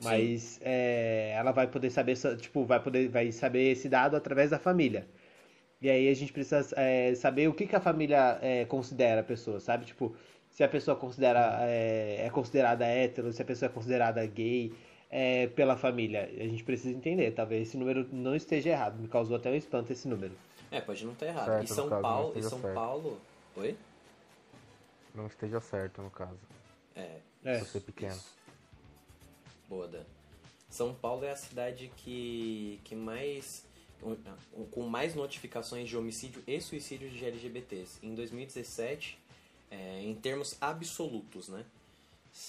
[0.03, 4.59] Mas é, ela vai poder saber, tipo, vai poder vai saber esse dado através da
[4.59, 5.07] família.
[5.81, 9.25] E aí a gente precisa é, saber o que, que a família é, considera a
[9.25, 9.87] pessoa, sabe?
[9.87, 10.15] Tipo,
[10.51, 14.75] se a pessoa considera, é, é considerada hétero, se a pessoa é considerada gay
[15.11, 16.31] é, pela família.
[16.39, 17.33] A gente precisa entender.
[17.33, 18.99] Talvez esse número não esteja errado.
[18.99, 20.33] Me causou até um espanto esse número.
[20.71, 21.47] É, pode não estar errado.
[21.47, 22.33] Certo, e São caso, Paulo.
[22.37, 22.75] E São certo.
[22.75, 23.21] Paulo.
[23.57, 23.77] Oi?
[25.15, 26.39] Não esteja certo, no caso.
[26.95, 27.17] É.
[27.45, 27.59] É.
[27.61, 28.13] Ser pequeno.
[28.13, 28.35] Isso.
[29.71, 30.03] Boa, Dan.
[30.69, 33.65] São Paulo é a cidade que, que mais.
[34.73, 38.05] com mais notificações de homicídio e suicídio de LGBTs.
[38.05, 39.17] Em 2017,
[39.71, 41.65] é, em termos absolutos, né?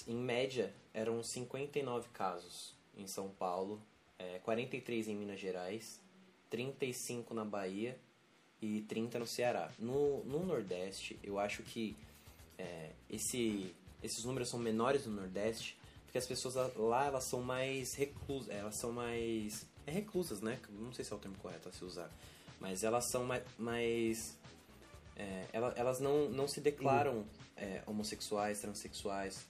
[0.08, 3.80] Em média, eram 59 casos em São Paulo,
[4.18, 6.00] é, 43 em Minas Gerais,
[6.50, 7.96] 35 na Bahia
[8.60, 9.70] e 30 no Ceará.
[9.78, 11.96] No, no Nordeste, eu acho que
[12.58, 15.76] é, esse, esses números são menores no Nordeste,
[16.12, 20.60] porque as pessoas lá- elas são mais reclusas, elas são mais é reclusas, né?
[20.68, 22.10] Não sei se é o termo correto a se usar,
[22.60, 24.36] mas elas são mais, mais
[25.16, 27.24] é, ela- elas não, não se declaram
[27.56, 29.46] é, homossexuais, transexuais.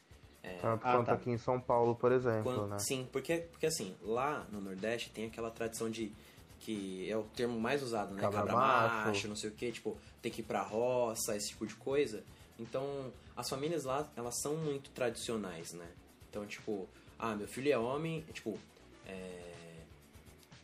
[0.61, 1.13] Tanto Ah, quanto tá.
[1.15, 2.79] aqui em São Paulo, por exemplo, Quando- né?
[2.79, 6.13] Sim, porque, porque assim, lá no Nordeste tem aquela tradição de.
[6.61, 8.21] que é o termo mais usado, né?
[8.23, 9.07] Cabra Cabra, macho.
[9.09, 12.23] macho, não sei o que, tipo, tem que ir pra roça, esse tipo de coisa.
[12.57, 15.89] Então, as famílias lá, elas são muito tradicionais, né?
[16.33, 18.59] Então, tipo, ah, meu filho é homem, tipo,
[19.07, 19.53] é...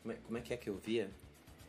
[0.03, 1.11] Como, é, como é que é que eu via?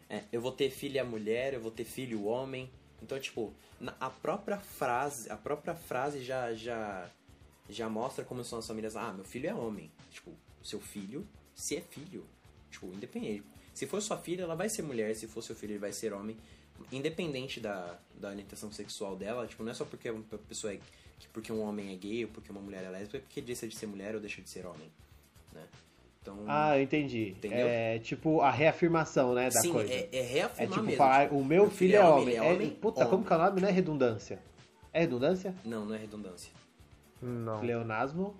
[0.09, 2.69] É, eu vou ter filha mulher, eu vou ter filho homem.
[3.03, 7.09] Então, tipo, na- a própria frase, a própria frase já, já,
[7.69, 8.95] já mostra como são as famílias.
[8.95, 9.91] Ah, meu filho é homem.
[10.11, 10.31] Tipo,
[10.63, 12.25] seu filho, se é filho.
[12.71, 13.43] Tipo, independente.
[13.73, 15.13] Se for sua filha, ela vai ser mulher.
[15.13, 16.37] Se for seu filho, ele vai ser homem.
[16.89, 19.45] Independente da, da orientação sexual dela.
[19.45, 20.79] Tipo, não é só porque uma pessoa é...
[21.19, 23.17] que Porque um homem é gay ou porque uma mulher é lésbica.
[23.17, 24.89] É porque deixa de ser mulher ou deixa de ser homem.
[25.53, 25.63] Né?
[26.21, 26.37] Então...
[26.47, 27.29] Ah, eu entendi.
[27.29, 27.67] Entendeu?
[27.67, 29.91] É tipo a reafirmação, né, da sim, coisa.
[29.91, 30.97] é, é É reafirmar tipo mesmo.
[30.97, 32.27] falar, tipo, o meu filho é homem.
[32.29, 33.09] ele É- homem, puta, homem.
[33.11, 33.61] como que é o nome?
[33.61, 34.39] Não é redundância.
[34.93, 35.53] É redundância?
[35.63, 36.51] Não, não é redundância.
[37.21, 37.59] Não.
[37.59, 38.35] Pleonasmo?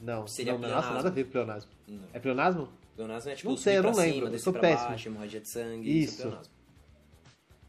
[0.00, 0.26] Não.
[0.26, 0.94] Seria não, Nossa, pleonasmo.
[0.96, 1.70] nada a ver com pleonasmo.
[1.88, 2.02] Não.
[2.12, 2.68] É pleonasmo?
[2.94, 4.62] Pleonasmo é tipo Não subir sei, eu pra não cima, lembro, eu descer sou pra
[4.62, 4.88] péssimo.
[4.88, 6.20] baixo, hemorragia de sangue, isso, Isso.
[6.22, 6.52] é pleonasmo.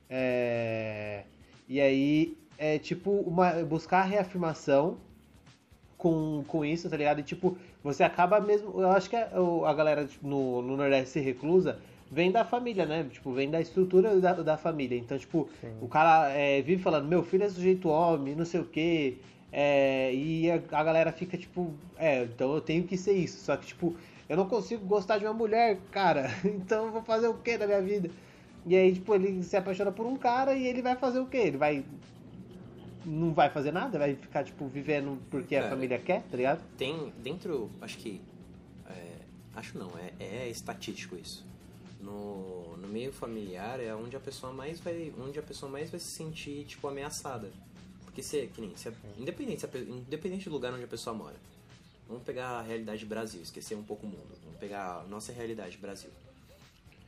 [0.10, 1.24] É...
[1.68, 4.98] E aí, é tipo, uma, buscar reafirmação
[5.98, 7.20] com, com isso, tá ligado?
[7.20, 8.80] E tipo, você acaba mesmo.
[8.82, 12.46] Eu acho que a, o- a galera tipo, no, no Nordeste se reclusa vem da
[12.46, 13.06] família, né?
[13.12, 14.98] Tipo, vem da estrutura da, da família.
[14.98, 15.50] Então, tipo,
[15.82, 19.18] o cara é, vive falando, meu filho é sujeito homem, não sei o quê.
[19.52, 23.44] É, e a, a galera fica tipo, é, então eu tenho que ser isso.
[23.44, 23.96] Só que, tipo,
[24.30, 26.30] eu não consigo gostar de uma mulher, cara.
[26.46, 28.10] Então eu vou fazer o que da minha vida?
[28.66, 31.38] E aí, tipo, ele se apaixona por um cara e ele vai fazer o quê?
[31.38, 31.84] Ele vai.
[33.10, 33.98] Não vai fazer nada?
[33.98, 35.74] Vai ficar, tipo, vivendo porque a Cara.
[35.76, 36.62] família quer, tá ligado?
[36.78, 38.22] Tem dentro, acho que.
[38.90, 39.16] é,
[39.56, 41.46] acho não, é, é estatístico isso.
[42.02, 45.14] No, no meio familiar é onde a pessoa mais vai.
[45.20, 47.50] Onde a pessoa mais vai se sentir, tipo, ameaçada.
[48.04, 51.36] Porque se, que nem, se a- independente, se independente do lugar onde a pessoa mora.
[52.10, 54.38] Vamos pegar a realidade Brasil, esquecer um pouco o mundo.
[54.44, 56.10] Vamos pegar a nossa realidade Brasil.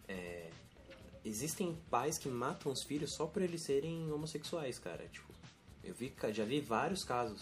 [0.08, 0.50] É,
[1.24, 5.06] existem pais que matam os filhos só por eles serem homossexuais, cara.
[5.12, 5.28] Tipo,
[5.84, 7.42] eu vi, já vi vários casos.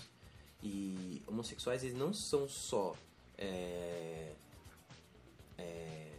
[0.63, 2.95] E homossexuais, eles não são só
[3.37, 4.31] é,
[5.57, 6.11] é,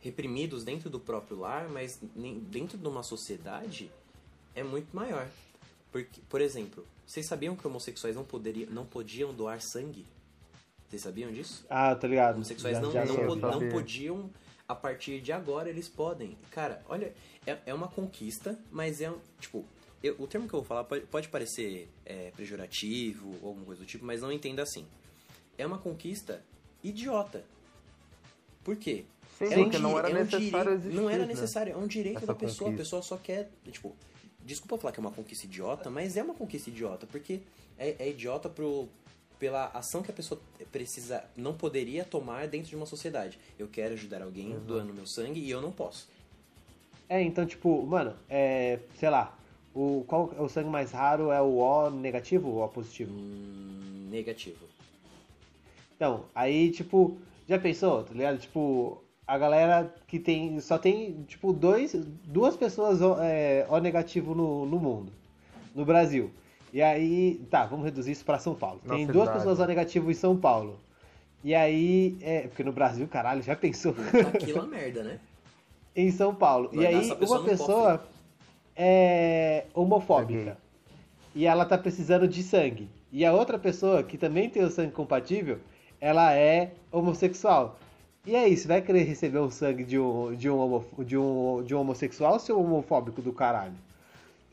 [0.00, 1.98] reprimidos dentro do próprio lar, mas
[2.50, 3.90] dentro de uma sociedade
[4.54, 5.28] é muito maior.
[5.90, 10.06] Porque, por exemplo, vocês sabiam que homossexuais não, poderiam, não podiam doar sangue?
[10.88, 11.64] Vocês sabiam disso?
[11.68, 12.36] Ah, tá ligado.
[12.36, 14.30] Homossexuais Já- não, já não, não podiam,
[14.68, 16.36] a partir de agora eles podem.
[16.50, 17.12] Cara, olha,
[17.46, 19.12] é, é uma conquista, mas é.
[19.40, 19.64] Tipo,
[20.02, 23.80] eu- o termo que eu vou falar pode, pode parecer é, pejorativo ou alguma coisa
[23.82, 24.86] do tipo, mas não entenda assim.
[25.56, 26.42] É uma conquista
[26.82, 27.44] idiota.
[28.64, 29.04] Por quê?
[29.38, 30.96] Sim, É um porque não era é um necessário direito- existir.
[30.96, 31.26] Não era né?
[31.26, 32.70] necessário, é um direito Essa da pessoa.
[32.70, 32.74] conquista.
[32.74, 33.94] A pessoa só quer, tipo,
[34.44, 37.40] desculpa falar que é uma conquista idiota, mas é uma conquista idiota, porque
[37.78, 38.88] é, é idiota pro,
[39.38, 43.38] pela ação que a pessoa precisa, não poderia tomar dentro de uma sociedade.
[43.58, 46.08] Eu quero ajudar alguém doando meu sangue e eu não posso.
[47.08, 48.78] É, então, tipo, mano, é.
[48.98, 49.36] Sei lá.
[49.74, 53.12] O, qual o sangue mais raro é o O negativo ou O positivo?
[53.12, 54.66] Hum, negativo.
[55.96, 57.16] Então, aí, tipo,
[57.48, 58.38] já pensou, tá ligado?
[58.38, 60.60] Tipo, a galera que tem.
[60.60, 65.12] Só tem, tipo, dois, duas pessoas O, é, o negativo no, no mundo.
[65.74, 66.30] No Brasil.
[66.72, 67.40] E aí.
[67.50, 68.80] Tá, vamos reduzir isso pra São Paulo.
[68.84, 69.38] Na Tem duas cidade.
[69.38, 70.78] pessoas O negativo em São Paulo.
[71.42, 72.18] E aí.
[72.20, 73.94] É, porque no Brasil, caralho, já pensou?
[74.34, 75.20] Aquilo a merda, né?
[75.96, 76.70] em São Paulo.
[76.72, 78.02] E aí, uma pessoa
[78.76, 80.56] é É homofóbica.
[80.56, 80.56] gay.
[81.34, 82.88] e ela tá precisando de sangue.
[83.10, 85.60] E a outra pessoa, que também tem o sangue compatível,
[86.00, 87.78] ela é homossexual.
[88.24, 91.62] E aí, você vai querer receber um sangue de um, de um, homo, de um,
[91.64, 93.74] de um homossexual ou seu homofóbico do caralho?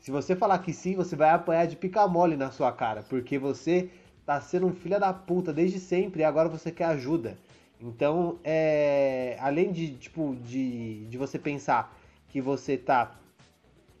[0.00, 3.38] Se você falar que sim, você vai apanhar de pica mole na sua cara, porque
[3.38, 3.90] você
[4.26, 7.36] tá sendo um filho da puta desde sempre e agora você quer ajuda.
[7.80, 11.96] Então, é, além de, tipo, de, de você pensar
[12.28, 13.14] que você tá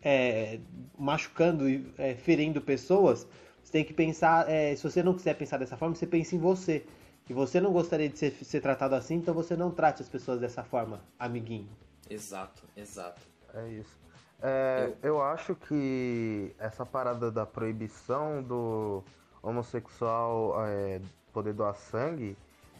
[0.02, 0.58] é,
[0.98, 3.26] machucando e é, ferindo pessoas,
[3.62, 6.38] você tem que pensar, é, se você não quiser pensar dessa forma, você pensa em
[6.38, 6.84] você.
[7.24, 10.40] Que você não gostaria de ser, ser tratado assim, então você não trate as pessoas
[10.40, 11.68] dessa forma, amiguinho.
[12.08, 13.22] Exato, exato.
[13.54, 14.00] É isso.
[14.42, 15.22] É, eu...
[15.22, 19.04] acho que essa parada da proibição do
[19.42, 21.00] homossexual é,
[21.32, 22.36] poder doar sangue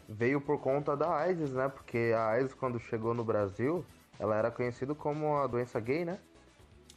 [0.09, 1.69] veio por conta da AIDS, né?
[1.69, 3.85] Porque a AIDS, quando chegou no Brasil,
[4.19, 6.19] ela era conhecida como a doença gay, né?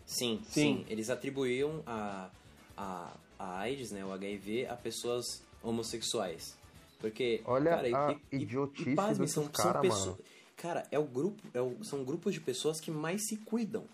[0.05, 0.77] Sim, Sim.
[0.77, 0.85] sim.
[0.89, 2.29] Eles atribuíam a,
[2.77, 6.55] a, a AIDS, né, o HIV, a pessoas homossexuais.
[6.99, 10.05] Porque, Olha cara, e- a e, e, idiotice e pasme, desses são, são cara, pessoas...
[10.05, 10.19] mano.
[10.55, 13.85] Cara, é o grupo, é o, são grupos de pessoas que mais se cuidam.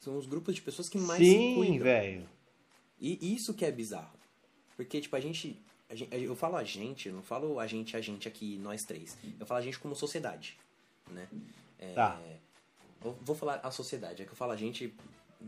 [0.00, 1.78] São os grupos de pessoas que mais se Sim, cuidam.
[1.84, 2.28] velho.
[3.00, 4.16] E isso que é bizarro.
[4.76, 5.60] Porque, tipo, a gente.
[5.88, 8.80] a gente- eu falo a gente, eu não falo a gente, a gente aqui, nós
[8.82, 9.16] três.
[9.38, 10.56] Eu falo a gente como sociedade,
[11.10, 11.28] né?
[11.78, 12.20] É, Tá.
[13.00, 14.92] vou falar a sociedade, é que eu falo a gente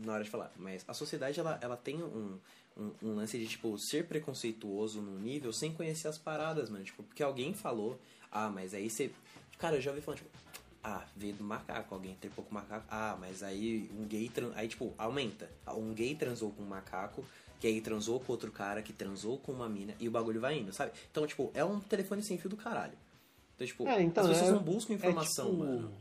[0.03, 2.37] na hora de falar, mas a sociedade ela, ela tem um,
[2.77, 6.83] um, um lance de tipo ser preconceituoso num nível sem conhecer as paradas, mano.
[6.83, 7.99] Tipo, porque alguém falou,
[8.31, 9.11] ah, mas aí você.
[9.57, 10.29] Cara, eu já ouvi falando, tipo,
[10.83, 12.85] ah, veio do macaco, alguém tem pouco macaco.
[12.89, 14.51] Ah, mas aí um gay tran...
[14.55, 15.49] Aí, tipo, aumenta.
[15.67, 17.23] Um gay transou com um macaco,
[17.59, 20.59] que aí transou com outro cara, que transou com uma mina, e o bagulho vai
[20.59, 20.91] indo, sabe?
[21.09, 22.93] Então, tipo, é um telefone sem fio do caralho.
[23.55, 25.93] Então, tipo, É, então, as pessoas é- não buscam informação, é tipo- mano.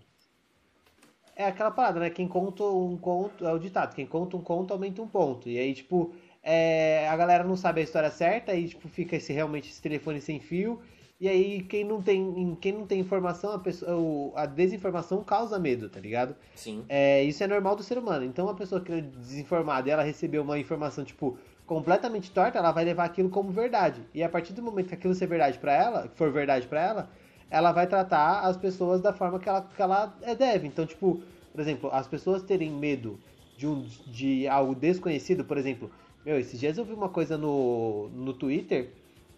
[1.36, 2.10] É aquela parada, né?
[2.10, 5.48] Quem conta um conto, é o ditado, quem conta um conto aumenta um ponto.
[5.48, 9.32] E aí, tipo, é, a galera não sabe a história certa e, tipo, fica esse,
[9.32, 10.80] realmente esse telefone sem fio.
[11.20, 15.88] E aí, quem não tem, quem não tem informação, a, pessoa, a desinformação causa medo,
[15.88, 16.36] tá ligado?
[16.54, 16.84] Sim.
[16.88, 18.24] É, isso é normal do ser humano.
[18.24, 22.72] Então, uma pessoa que é desinformada e ela recebeu uma informação, tipo, completamente torta, ela
[22.72, 24.02] vai levar aquilo como verdade.
[24.12, 26.82] E a partir do momento que aquilo ser verdade pra ela, que for verdade pra
[26.82, 27.10] ela,
[27.54, 30.66] ela vai tratar as pessoas da forma que ela, que ela é, deve.
[30.66, 33.16] Então, tipo, por exemplo, as pessoas terem medo
[33.56, 35.88] de, um, de algo desconhecido, por exemplo,
[36.26, 38.90] meu, esses dias eu vi uma coisa no, no Twitter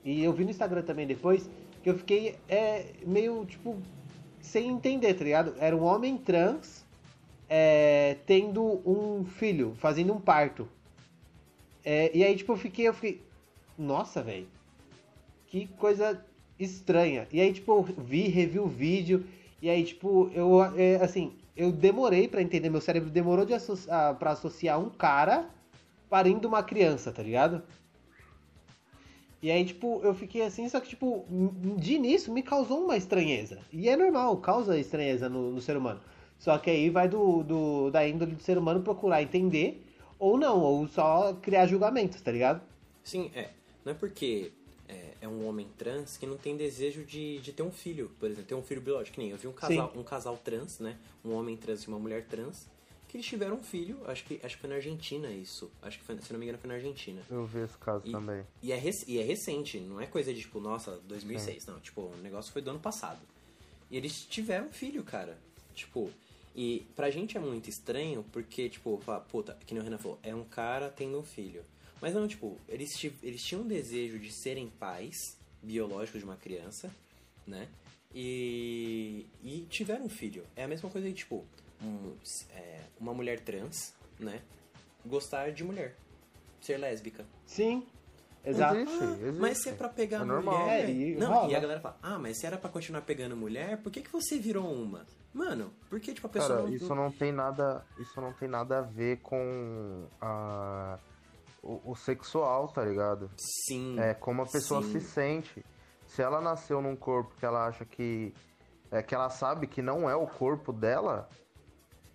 [0.02, 1.46] e eu vi no Instagram também depois,
[1.82, 3.76] que eu fiquei é, meio, tipo,
[4.40, 5.54] sem entender, tá ligado?
[5.58, 6.86] Era um homem trans
[7.50, 10.66] é, tendo um filho, fazendo um parto.
[11.84, 13.22] É, e aí, tipo, eu fiquei, eu fiquei,
[13.78, 14.48] nossa, velho,
[15.48, 16.24] que coisa
[16.58, 17.26] estranha.
[17.32, 19.24] E aí, tipo, eu vi, revi o vídeo,
[19.60, 23.52] e aí, tipo, eu, é, assim, eu demorei pra entender, meu cérebro demorou de
[24.18, 25.48] pra associar um cara
[26.08, 27.62] parindo uma criança, tá ligado?
[29.42, 31.24] E aí, tipo, eu fiquei assim, só que, tipo,
[31.78, 33.58] de início me causou uma estranheza.
[33.72, 36.00] E é normal, causa estranheza no, no ser humano.
[36.38, 39.84] Só que aí vai do, do, da índole do ser humano procurar entender,
[40.18, 42.60] ou não, ou só criar julgamentos, tá ligado?
[43.04, 43.50] Sim, é.
[43.84, 44.52] Não é porque
[45.20, 48.44] é, um homem trans que não tem desejo de, de ter um filho, por exemplo,
[48.46, 49.14] ter um filho biológico.
[49.14, 50.96] Que nem eu vi um casal, um casal trans, né?
[51.24, 52.66] Um homem trans e uma mulher trans,
[53.08, 55.70] que eles tiveram um filho, acho que, acho que foi na Argentina isso.
[55.80, 57.22] Acho que foi, se não me engano, foi na Argentina.
[57.30, 58.44] Eu vi esse caso E, também.
[58.62, 61.78] e, é, rec- e é recente, não é coisa de tipo, nossa, 2006, não.
[61.80, 63.20] Tipo, o negócio foi do ano passado.
[63.90, 65.38] E eles tiveram um filho, cara.
[65.74, 66.10] Tipo,
[66.54, 70.18] e pra gente é muito estranho porque, tipo, fala, puta, que nem o Renan falou,
[70.22, 71.62] é um cara tendo um filho.
[72.00, 72.90] Mas não, tipo, eles,
[73.22, 76.90] eles tinham um desejo de serem pais biológicos de uma criança,
[77.46, 77.68] né?
[78.14, 80.44] E, e tiveram um filho.
[80.56, 81.44] É a mesma coisa que, tipo,
[81.82, 82.14] um-
[82.54, 84.40] é, uma mulher trans, né?
[85.04, 85.96] Gostar de mulher.
[86.60, 87.24] Ser lésbica.
[87.46, 87.86] Sim,
[88.44, 88.76] exato.
[88.76, 89.40] Existe, existe.
[89.40, 90.60] Mas se é pra pegar É normal.
[90.60, 90.84] mulher.
[90.88, 91.52] É, e não, rola.
[91.52, 94.10] e a galera fala, ah, mas se era pra continuar pegando mulher, por que, que
[94.10, 95.06] você virou uma?
[95.32, 96.62] Mano, porque tipo a pessoa.
[96.62, 100.98] Cara, isso não tem nada, isso não tem nada a ver com a
[101.66, 103.30] o, o sexual, tá ligado?
[103.36, 103.98] Sim.
[103.98, 104.92] É como a pessoa Sim.
[104.92, 105.64] se sente.
[106.06, 108.32] Se ela nasceu num corpo que ela acha que
[108.90, 111.28] é que ela sabe que não é o corpo dela,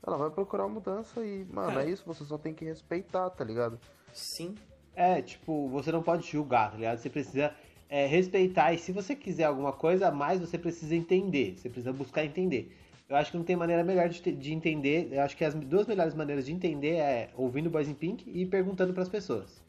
[0.05, 1.85] ela vai procurar mudança e, mano, Cara.
[1.85, 3.77] é isso, você só tem que respeitar, tá ligado?
[4.13, 4.55] Sim.
[4.95, 6.97] É, tipo, você não pode julgar, tá ligado?
[6.97, 7.53] Você precisa
[7.89, 8.73] é, respeitar.
[8.73, 11.57] E se você quiser alguma coisa a mais, você precisa entender.
[11.57, 12.75] Você precisa buscar entender.
[13.11, 15.09] Eu acho que não tem maneira melhor de, de entender.
[15.11, 18.45] Eu acho que as duas melhores maneiras de entender é ouvindo Boys in Pink e
[18.45, 19.61] perguntando pras pessoas.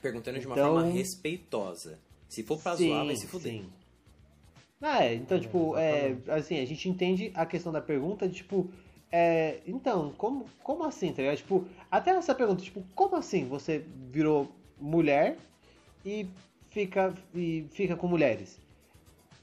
[0.00, 1.98] Perguntando de uma Então- forma respeitosa.
[2.28, 3.52] Se for pra zoar, vai se fuder.
[3.54, 3.66] sim.
[4.80, 8.70] Ah, é, então, tipo, é, assim, a gente entende a questão da pergunta de, tipo,
[9.10, 11.38] é, então, como, como assim, tá ligado?
[11.38, 14.48] Tipo, até essa pergunta, tipo, como assim você virou
[14.80, 15.36] mulher
[16.06, 16.26] e
[16.70, 18.60] fica, e fica com mulheres?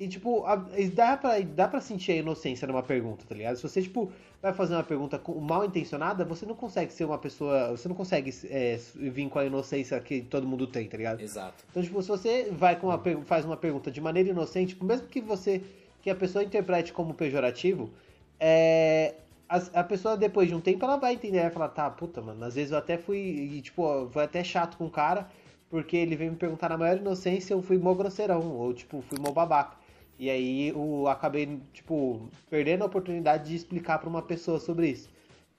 [0.01, 3.57] E, tipo, a- dá pra, dá pra sentir a inocência numa pergunta, tá ligado?
[3.57, 4.11] Se você, tipo,
[4.41, 8.33] vai fazer uma pergunta mal intencionada, você não consegue ser uma pessoa, você não consegue
[8.49, 11.21] é, vir com a inocência que todo mundo tem, tá ligado?
[11.21, 11.63] Exato.
[11.69, 15.05] Então, tipo, se você vai com uma, faz uma pergunta de maneira inocente, tipo, mesmo
[15.07, 15.61] que você
[16.01, 17.91] que a pessoa interprete como pejorativo,
[18.39, 19.13] é,
[19.47, 22.43] a, a pessoa depois de um tempo ela vai entender, vai falar, tá, puta, mano,
[22.43, 25.29] às vezes eu até fui, e, tipo, foi até chato com o cara,
[25.69, 29.19] porque ele veio me perguntar na maior inocência, eu fui mó grosseirão, ou tipo, fui
[29.19, 29.77] mó babaca.
[30.21, 35.09] E aí eu acabei, tipo, perdendo a oportunidade de explicar pra uma pessoa sobre isso.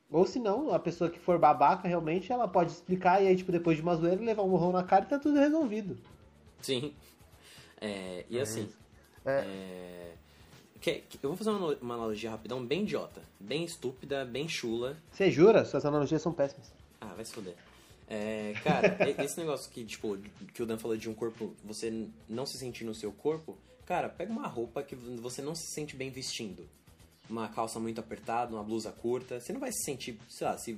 [0.09, 3.51] Ou se não, a pessoa que for babaca, realmente, ela pode explicar e aí, tipo,
[3.51, 5.99] depois de uma zoeira, levar um morrão na cara e tá tudo resolvido.
[6.61, 6.95] Sim.
[7.81, 8.69] É, e assim.
[9.27, 10.13] É.
[10.87, 13.21] é, eu vou fazer uma, analogia rapidão, bem idiota.
[13.41, 14.97] Bem estúpida, bem chula.
[15.11, 15.65] Você jura?
[15.65, 16.73] Suas analogias são péssimas.
[17.01, 17.57] Ah, vai se foder.
[18.07, 20.17] É, cara, esse negócio que, tipo,
[20.55, 24.09] que o Dan falou de um corpo, você não se sentir no seu corpo, cara,
[24.09, 26.67] pega uma roupa que você não se sente bem vestindo.
[27.31, 29.41] Uma calça muito apertada, uma blusa curta.
[29.41, 30.75] Você não vai se sentir, sei lá, se.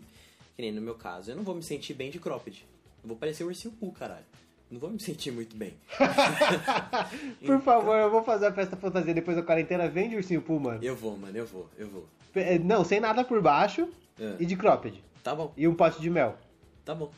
[0.56, 2.64] Que nem no meu caso, eu não vou me sentir bem de cropped.
[3.02, 4.24] Eu vou parecer o ursinho Pooh, caralho.
[4.70, 5.74] não vou me sentir muito bem.
[7.44, 9.88] Por favor, eu vou fazer a festa fantasia depois da quarentena.
[9.88, 10.82] Vende ursinho Poo, mano.
[10.82, 12.06] Eu vou, mano, eu vou, eu vou.
[12.34, 13.88] É, Não, sem nada por baixo
[14.18, 14.36] É.
[14.40, 15.02] e de cropped.
[15.22, 16.36] Tá bom, E um pote de mel.
[16.84, 17.10] tá bom.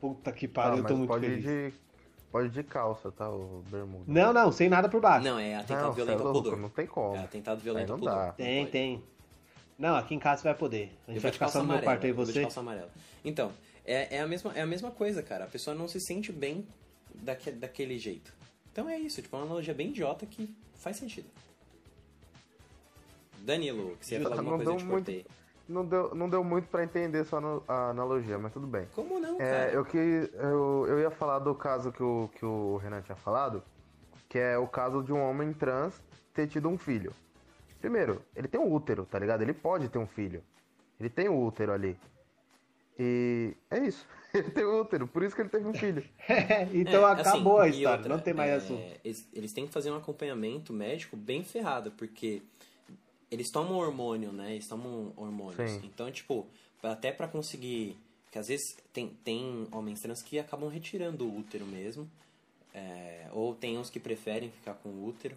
[0.00, 1.44] Puta que Ah, pariu, eu mas tô muito pode feliz.
[1.44, 1.76] ir de.
[2.30, 3.28] Pode ir de calça, tá?
[3.30, 4.04] O bermuda.
[4.06, 5.24] Não, não, sem nada por baixo.
[5.24, 6.58] Não, é atentado Não, é violento ao louco, pudor.
[6.58, 7.16] não tem como.
[7.16, 8.26] É atentado violento ao não pudor.
[8.26, 8.32] dá.
[8.32, 8.72] Tem, Pode.
[8.72, 9.04] tem.
[9.78, 10.92] Não, aqui em casa você vai poder.
[11.06, 11.92] A gente vai ficar calça só no meu amarela.
[11.92, 12.40] quarto aí eu vou de você.
[12.42, 12.90] calça amarela.
[13.24, 13.52] Então,
[13.84, 15.44] é, é, a mesma, é a mesma coisa, cara.
[15.44, 16.66] A pessoa não se sente bem
[17.14, 18.32] daque, daquele jeito.
[18.72, 21.28] Então é isso, tipo, é uma analogia bem idiota que faz sentido.
[23.38, 25.26] Danilo, que você ia falar alguma Não coisa, eu te muito- cortei.
[25.68, 28.86] Não deu, não deu muito pra entender só no- a analogia, mas tudo bem.
[28.94, 29.72] Como não, É, cara?
[29.72, 29.98] eu, que,
[30.34, 33.62] eu, eu ia falar do caso que o, que o Renan tinha falado,
[34.28, 36.00] que é o caso de um homem trans
[36.32, 37.12] ter tido um filho.
[37.80, 39.42] Primeiro, ele tem um útero, tá ligado?
[39.42, 40.42] Ele pode ter um filho.
[41.00, 41.98] Ele tem o útero ali.
[42.98, 44.06] E é isso.
[44.32, 46.02] Ele tem o útero, por isso que ele teve um filho.
[46.74, 48.82] então É, acabou assim, a história, outra, não tem mais é, assunto.
[49.04, 52.42] Eles, eles têm que fazer um acompanhamento médico bem ferrado, porque
[53.36, 54.52] eles tomam hormônio, né?
[54.54, 55.70] Eles tomam hormônios.
[55.70, 55.80] Sim.
[55.84, 56.46] Então, tipo,
[56.82, 57.96] até pra conseguir.
[58.32, 62.10] Que às vezes tem, tem homens trans que acabam retirando o útero mesmo.
[62.74, 65.36] é, ou tem uns que preferem ficar com o útero.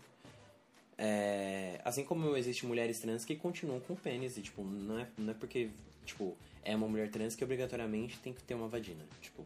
[0.97, 4.37] É, assim como existem mulheres trans que continuam com pênis.
[4.37, 5.69] E, tipo, não é, não é porque,
[6.05, 9.05] tipo, é uma mulher trans que obrigatoriamente tem que ter uma vagina.
[9.21, 9.45] Tipo,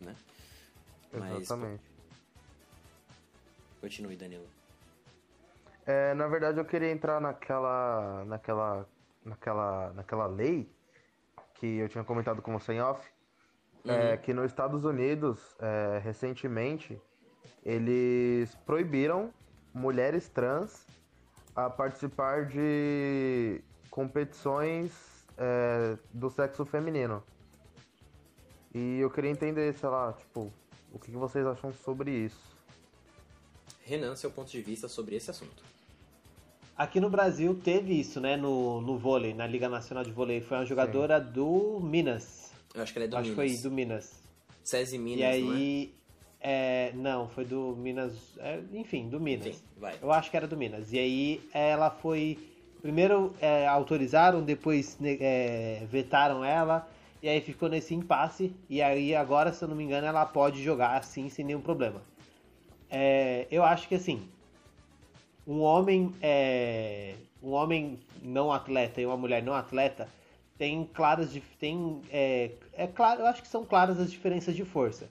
[0.00, 0.16] né?
[1.12, 1.82] Mas, Exatamente.
[3.80, 4.46] Continue, Danilo.
[5.86, 8.88] É, na verdade, eu queria entrar naquela, naquela,
[9.24, 10.70] naquela, naquela lei
[11.54, 13.06] que eu tinha comentado com você em off,
[13.86, 17.00] é, que nos Estados Unidos, é, recentemente,
[17.62, 19.32] eles proibiram
[19.74, 20.86] mulheres trans
[21.54, 23.60] a participar de
[23.90, 24.92] competições
[25.36, 27.22] é, do sexo feminino.
[28.74, 30.52] E eu queria entender, sei lá, tipo,
[30.92, 32.54] o que vocês acham sobre isso?
[33.82, 35.73] Renan, seu ponto de vista sobre esse assunto.
[36.76, 40.40] Aqui no Brasil teve isso, né, no, no vôlei, na Liga Nacional de Vôlei.
[40.40, 42.52] Foi uma jogadora do Minas.
[42.74, 43.52] Eu acho que ele é do Acho que Minas.
[43.60, 44.22] foi do Minas.
[44.64, 45.56] SESI Minas, e não é?
[45.56, 45.94] aí.
[46.40, 48.14] é, não, foi do Minas.
[48.38, 49.46] é, enfim, do Minas.
[49.46, 49.94] Enfim, vai.
[50.02, 50.92] Eu acho que era do Minas.
[50.92, 52.38] E aí ela foi.
[52.82, 56.88] Primeiro é, autorizaram, depois ne- é, vetaram ela.
[57.22, 58.52] E aí ficou nesse impasse.
[58.68, 62.02] E aí agora, se eu não me engano, ela pode jogar assim sem nenhum problema.
[62.90, 64.28] É, eu acho que assim.
[65.46, 66.12] Um homem.
[66.22, 70.08] é, um homem não atleta e uma mulher não atleta
[70.56, 71.30] tem claras
[71.60, 75.06] tem é, é claro eu acho que são claras as diferenças de força.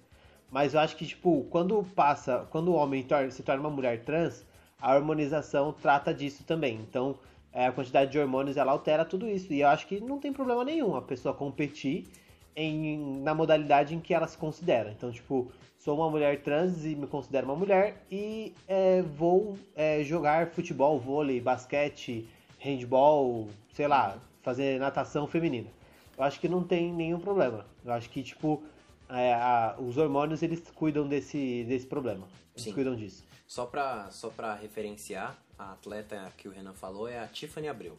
[0.49, 4.03] Mas eu acho que tipo quando passa quando o homem tor- se torna uma mulher
[4.03, 4.43] trans
[4.81, 6.75] a hormonização trata disso também.
[6.75, 7.15] Então
[7.51, 9.53] é, a quantidade de hormônios ela altera tudo isso.
[9.53, 12.07] E eu acho que não tem problema nenhum a pessoa competir
[12.55, 14.91] em, na modalidade em que ela se considera.
[14.91, 15.51] Então tipo
[15.83, 20.97] sou uma mulher trans e me considero uma mulher e é, vou é, jogar futebol
[20.99, 22.27] vôlei basquete
[22.59, 25.69] handball sei lá fazer natação feminina
[26.17, 27.65] eu acho que não tem nenhum problema.
[27.83, 28.61] Eu acho que, tipo,
[29.09, 32.27] é, a- os hormônios, eles cuidam desse, desse problema.
[32.53, 32.71] Eles Sim.
[32.71, 33.23] cuidam disso.
[33.47, 37.97] Só pra, só pra referenciar, a atleta que o Renan falou é a Tiffany Abreu.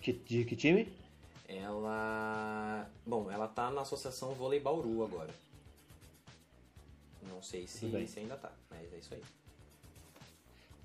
[0.00, 0.86] Que, de que time?
[1.48, 2.88] Ela.
[3.04, 5.30] Bom, ela tá na Associação Vôlei Bauru agora.
[7.28, 9.22] Não sei se, se ainda tá, mas é isso aí.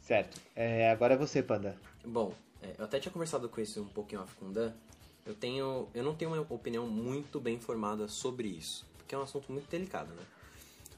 [0.02, 0.40] Certo.
[0.56, 1.76] É, agora é você, Panda.
[2.04, 4.74] Bom, é, eu até tinha conversado com isso um pouquinho off com o Dan.
[5.26, 5.88] Eu tenho.
[5.94, 8.86] Eu não tenho uma opinião muito bem formada sobre isso.
[8.98, 10.24] Porque é um assunto muito delicado, né?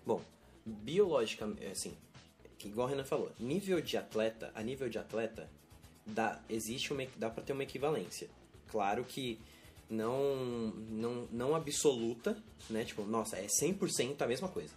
[0.05, 0.21] Bom,
[0.65, 1.93] biologicamente, assim,
[2.57, 5.49] que igual o Renan falou, nível de atleta, a nível de atleta,
[6.05, 8.29] dá, existe uma, dá pra ter uma equivalência.
[8.67, 9.39] Claro que
[9.89, 12.37] não, não, não absoluta,
[12.69, 12.83] né?
[12.83, 14.73] Tipo, nossa, é 100% a mesma coisa.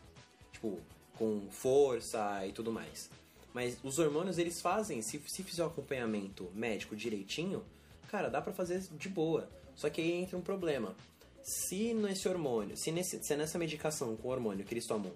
[0.61, 0.79] Tipo,
[1.17, 3.09] com força e tudo mais.
[3.55, 7.65] Mas os hormônios, eles fazem, se, se fizer o acompanhamento médico direitinho,
[8.09, 9.49] cara, dá pra fazer de boa.
[9.75, 10.95] Só que aí entra um problema.
[11.43, 15.11] Se nesse hormônio, se, nesse, se nessa medicação com hormônio que eles tomam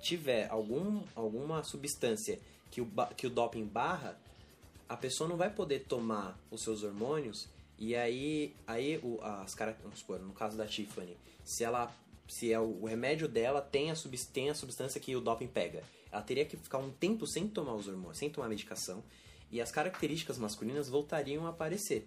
[0.00, 2.38] tiver algum, alguma substância
[2.70, 4.16] que o, que o doping barra,
[4.88, 9.98] a pessoa não vai poder tomar os seus hormônios e aí, aí o, as vamos
[9.98, 11.92] supor, no caso da Tiffany, se ela
[12.28, 13.94] se é o, remédio dela tem a,
[14.32, 17.74] tem a substância que o doping pega, ela teria que ficar um tempo sem tomar
[17.74, 19.02] os hormônios, sem tomar a medicação
[19.50, 22.06] e as características masculinas voltariam a aparecer.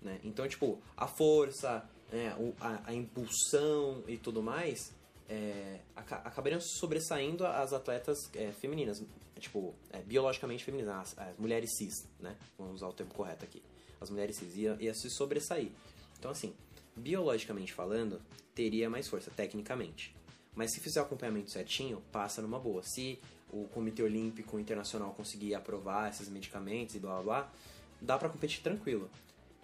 [0.00, 0.18] Né?
[0.24, 4.92] Então, tipo, a força, né, a, a impulsão e tudo mais
[5.28, 9.02] é, aca- acabariam sobressaindo as atletas é, femininas,
[9.38, 12.36] tipo, é, biologicamente femininas, as, as mulheres cis, né?
[12.58, 13.62] Vamos usar o termo correto aqui.
[14.00, 15.70] As mulheres cis ia, ia se sobressair.
[16.18, 16.54] Então, assim,
[17.00, 18.20] biologicamente falando,
[18.54, 20.14] teria mais força, tecnicamente.
[20.54, 22.82] Mas se fizer o acompanhamento certinho, passa numa boa.
[22.82, 23.18] Se
[23.52, 27.52] o Comitê Olímpico Internacional conseguir aprovar esses medicamentos e blá blá blá,
[28.00, 29.10] dá pra competir tranquilo.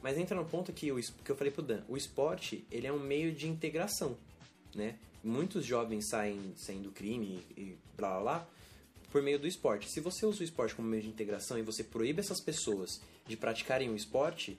[0.03, 2.93] Mas entra no ponto que, o, que eu falei pro Dan, o esporte, ele é
[2.93, 4.17] um meio de integração,
[4.75, 4.99] né?
[5.25, 8.49] Muitos jovens saem, saem do crime e, blá blá blá
[9.11, 9.91] por meio do esporte.
[9.91, 13.37] Se você usa o esporte como meio de integração e você proíbe essas pessoas de
[13.37, 14.59] praticarem o esporte,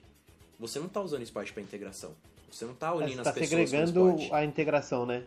[0.58, 2.14] você não tá usando o esporte pra integração.
[2.50, 4.34] Você não tá unindo Você as tá pessoas segregando com o esporte.
[4.34, 5.24] a integração, né?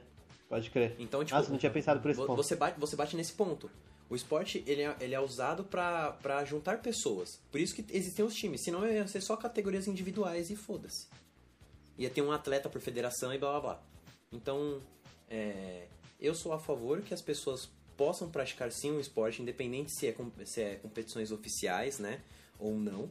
[0.49, 0.95] Pode crer.
[0.99, 2.43] Então, tipo, Nossa, não tinha pensado por esse vo- ponto.
[2.43, 3.69] Você bate, você bate nesse ponto.
[4.09, 7.39] O esporte, ele é, ele é usado pra juntar pessoas.
[7.49, 8.61] Por isso que existem os times.
[8.63, 11.07] Senão ia ser só categorias individuais e foda-se.
[11.97, 13.83] Ia ter um atleta por federação e blá blá blá.
[14.33, 14.81] Então,
[15.29, 15.85] é,
[16.19, 20.15] eu sou a favor que as pessoas possam praticar sim um esporte, independente se é,
[20.43, 22.19] se é competições oficiais, né?
[22.59, 23.09] Ou não.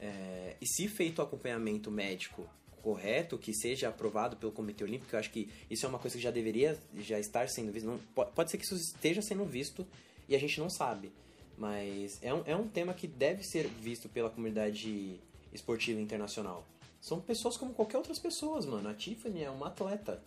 [0.00, 2.46] É, e se feito o acompanhamento médico
[2.82, 6.22] correto, que seja aprovado pelo Comitê Olímpico, eu acho que isso é uma coisa que
[6.22, 7.86] já deveria já estar sendo visto.
[7.86, 9.86] Não, po- pode ser que isso esteja sendo visto
[10.28, 11.10] e a gente não sabe.
[11.56, 15.20] Mas é um, é um tema que deve ser visto pela comunidade
[15.52, 16.66] esportiva internacional.
[17.00, 18.88] São pessoas como qualquer outras pessoas, mano.
[18.88, 20.22] A Tiffany é uma atleta.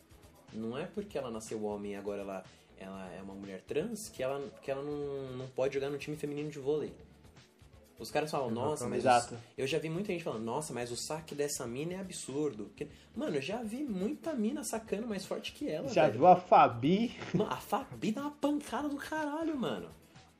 [0.54, 2.45] Não é porque ela nasceu homem e agora ela,
[2.78, 6.16] ela é uma mulher trans que ela, que ela não, não pode jogar no time
[6.16, 6.91] feminino de vôlei.
[8.00, 9.38] Os caras falam, nossa, mas Exato.
[9.58, 12.72] eu já vi muita gente falando, nossa, mas o saque dessa mina é absurdo.
[12.76, 15.88] Que- Mano, eu já vi muita mina sacando mais forte que ela.
[15.89, 16.14] Já velho.
[16.20, 17.16] viu a Fabi?
[17.34, 19.89] Mano, a Fabi dá uma pancada do caralho, mano.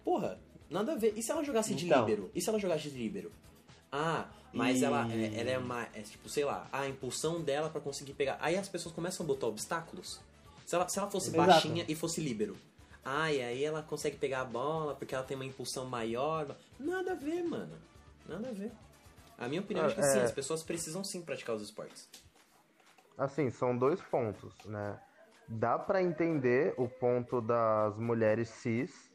[0.04, 0.39] Porra,
[0.70, 1.14] nada a ver.
[1.16, 2.01] E se ela jogasse de Então.
[2.06, 2.32] líbero?
[2.36, 3.32] E se ela jogasse de líbero?
[3.91, 5.84] Ah, mas E- ela, é- ela é uma.
[5.93, 8.38] É, tipo, sei lá, a impulsão dela pra conseguir pegar.
[8.41, 10.20] Aí as pessoas começam a botar obstáculos.
[10.66, 11.47] Se ela, se ela fosse Exato.
[11.47, 12.58] baixinha e fosse líbero.
[13.06, 16.56] Ah, e aí ela consegue pegar a bola porque ela tem uma impulsão maior.
[16.80, 17.78] Nada a ver, mano.
[18.28, 18.72] Nada a ver.
[19.38, 20.24] A minha opinião é que É, sim, é.
[20.24, 22.08] as pessoas precisam sim praticar os esportes.
[23.18, 24.97] Assim, são dois pontos, né?
[25.47, 29.12] Dá pra entender o ponto das mulheres cis,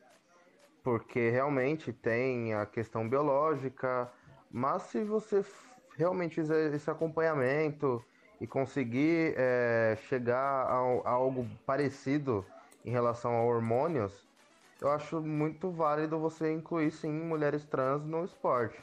[0.85, 4.11] porque realmente tem a questão biológica,
[4.51, 5.45] mas se você
[5.97, 8.05] realmente fizer esse acompanhamento
[8.41, 12.45] e conseguir é, chegar ao- a, algo parecido
[12.85, 14.27] em relação a hormônios,
[14.81, 18.79] eu acho muito válido você incluir sim mulheres trans no esporte.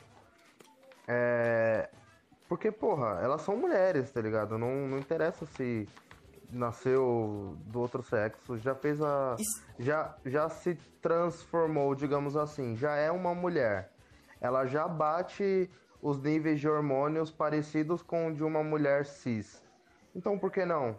[1.08, 1.90] É,
[2.48, 4.58] porque, porra, elas são mulheres, tá ligado?
[4.58, 5.88] Não, não interessa se
[6.52, 9.36] nasceu do outro sexo, já fez a.
[9.40, 13.92] Isso- Já, já se transformou, digamos assim, já é uma mulher.
[14.40, 15.70] Ela já bate
[16.02, 19.62] os níveis de hormônios parecidos com o de uma mulher cis.
[20.16, 20.98] Então por que não?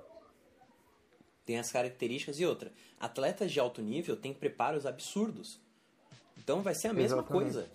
[1.47, 2.73] Tem as características e outra.
[3.01, 5.61] Atletas de alto nível têm preparos absurdos.
[6.37, 7.53] Então vai ser a mesma Exatamente.
[7.53, 7.69] coisa.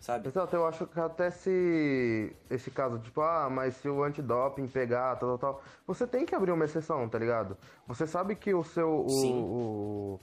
[0.00, 0.28] Sabe?
[0.28, 5.16] Exato, eu acho que até se esse caso, tipo, ah, mas se o antidoping pegar,
[5.16, 7.56] tal, tal, tal, você tem que abrir uma exceção, tá ligado?
[7.86, 8.88] Você sabe que o seu.
[8.90, 10.20] O, o-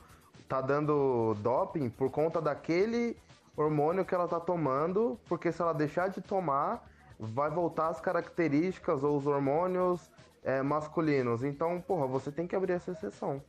[0.48, 3.16] tá dando doping por conta daquele
[3.56, 6.86] hormônio que ela tá tomando, porque se ela deixar de tomar,
[7.18, 10.12] vai voltar as características ou os hormônios
[10.44, 11.44] é, masculinos.
[11.44, 13.42] Então, porra, você tem que abrir essa exceção.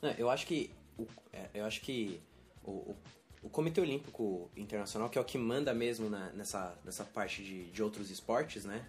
[0.00, 0.70] Não, eu acho que.
[0.98, 2.20] o- é, eu acho que
[2.64, 2.96] o, o,
[3.44, 7.70] o Comitê Olímpico Internacional, que é o que manda mesmo na- nessa, nessa parte de,
[7.70, 8.86] de outros esportes, né?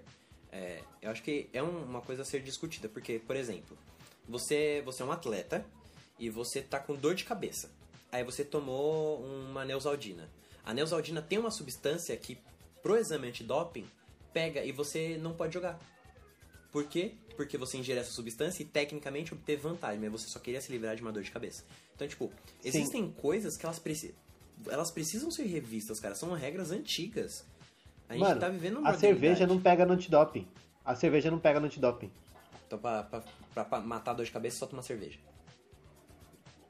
[0.52, 3.78] É, eu acho que é um- uma coisa a ser discutida, porque, por exemplo,
[4.28, 5.66] você, você é um atleta
[6.20, 7.70] e você tá com dor de cabeça.
[8.12, 10.30] Aí você tomou uma Neusaldina.
[10.66, 12.38] A Neusaldina tem uma substância que,
[12.84, 13.86] pro exame antidoping,
[14.34, 15.80] pega e você não pode jogar.
[16.72, 17.14] Por quê?
[17.36, 20.96] Porque você ingere essa substância e tecnicamente obteve vantagem, mas você só queria se livrar
[20.96, 21.64] de uma dor de cabeça.
[21.96, 22.32] Então, tipo,
[22.64, 24.16] existem coisas que elas precisam.
[24.68, 26.14] Elas precisam ser revistas, cara.
[26.14, 27.46] São regras antigas.
[28.08, 30.48] A gente Mano, tá vivendo uma a cerveja não pega no antidoping.
[30.86, 32.12] A cerveja não pega no antidoping.
[32.68, 33.24] Então, pra, pra,
[33.54, 35.18] pra- pra matar a dor de cabeça, só toma cerveja.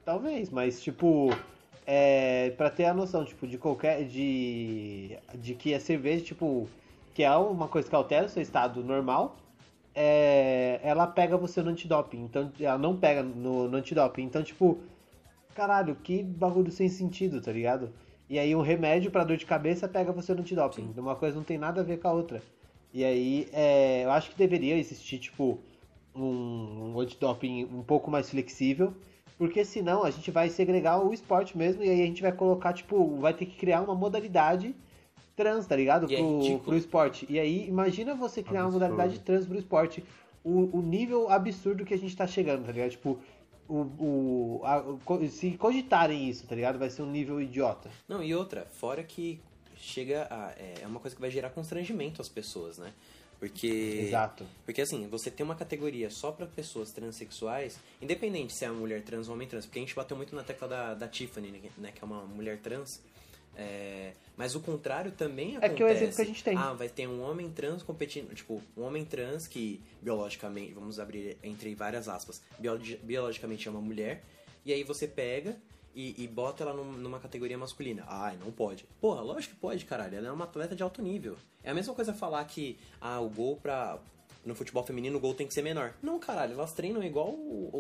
[0.06, 1.30] Talvez, mas tipo,
[1.86, 4.06] é, pra ter a noção, tipo, de qualquer.
[4.06, 6.68] De, de que a cerveja, tipo,
[7.14, 9.38] que é uma coisa que altera o seu estado normal,
[9.94, 12.24] é, ela pega você no antidoping.
[12.24, 14.24] Então, ela não pega no, no antidoping.
[14.24, 14.80] Então, tipo,
[15.54, 17.92] caralho, que bagulho sem sentido, tá ligado?
[18.30, 20.94] E aí um remédio pra dor de cabeça pega você no antidoping.
[20.98, 22.42] Uma coisa não tem nada a ver com a outra.
[22.94, 25.60] E aí, é, eu acho que deveria existir, tipo,
[26.16, 28.94] um, um antidoping um pouco mais flexível,
[29.38, 32.74] porque senão a gente vai segregar o esporte mesmo, e aí a gente vai colocar,
[32.74, 34.76] tipo, vai ter que criar uma modalidade
[35.42, 36.10] trans, tá ligado?
[36.12, 36.64] E é Pro, ridículo.
[36.64, 37.26] pro esporte.
[37.30, 38.90] E aí, imagina você criar uma Absurdo.
[38.92, 40.04] modalidade trans pro esporte.
[40.44, 42.92] O, o nível absurdo que a gente tá chegando, tá ligado?
[42.92, 43.20] Tipo,
[43.68, 46.78] o, o, a- o se cogitarem isso, tá ligado?
[46.80, 47.90] Vai ser um nível idiota.
[48.08, 49.40] Não, e outra, fora que
[49.78, 52.92] chega a, é, é uma coisa que vai gerar constrangimento às pessoas, né?
[53.40, 54.04] Porque.
[54.08, 54.46] Exato.
[54.66, 59.02] Porque assim, você tem uma categoria só pra pessoas transexuais, independente se é uma mulher
[59.04, 61.92] trans ou homem trans, porque a gente bateu muito na tecla da, da Tiffany, né,
[61.92, 63.02] que é uma mulher trans.
[63.56, 65.76] É, mas o contrário também É acontece.
[65.76, 66.58] que é o exemplo que a gente tem.
[66.58, 71.38] Ah, vai ter um homem trans competindo, tipo, um homem trans que biologicamente, vamos abrir
[71.44, 74.24] entre várias aspas, biologi- biologicamente é uma mulher,
[74.66, 75.56] e aí você pega
[75.94, 78.06] e, e bota ela num- numa categoria masculina.
[78.08, 78.86] Ai, não pode.
[79.02, 80.16] Porra, lógico que pode, caralho.
[80.18, 81.36] Ela é uma atleta de alto nível.
[81.64, 84.00] É a mesma coisa falar que ah, o gol pra.
[84.44, 85.94] No futebol feminino o gol tem que ser menor.
[86.02, 87.36] Não, caralho, elas treinam igual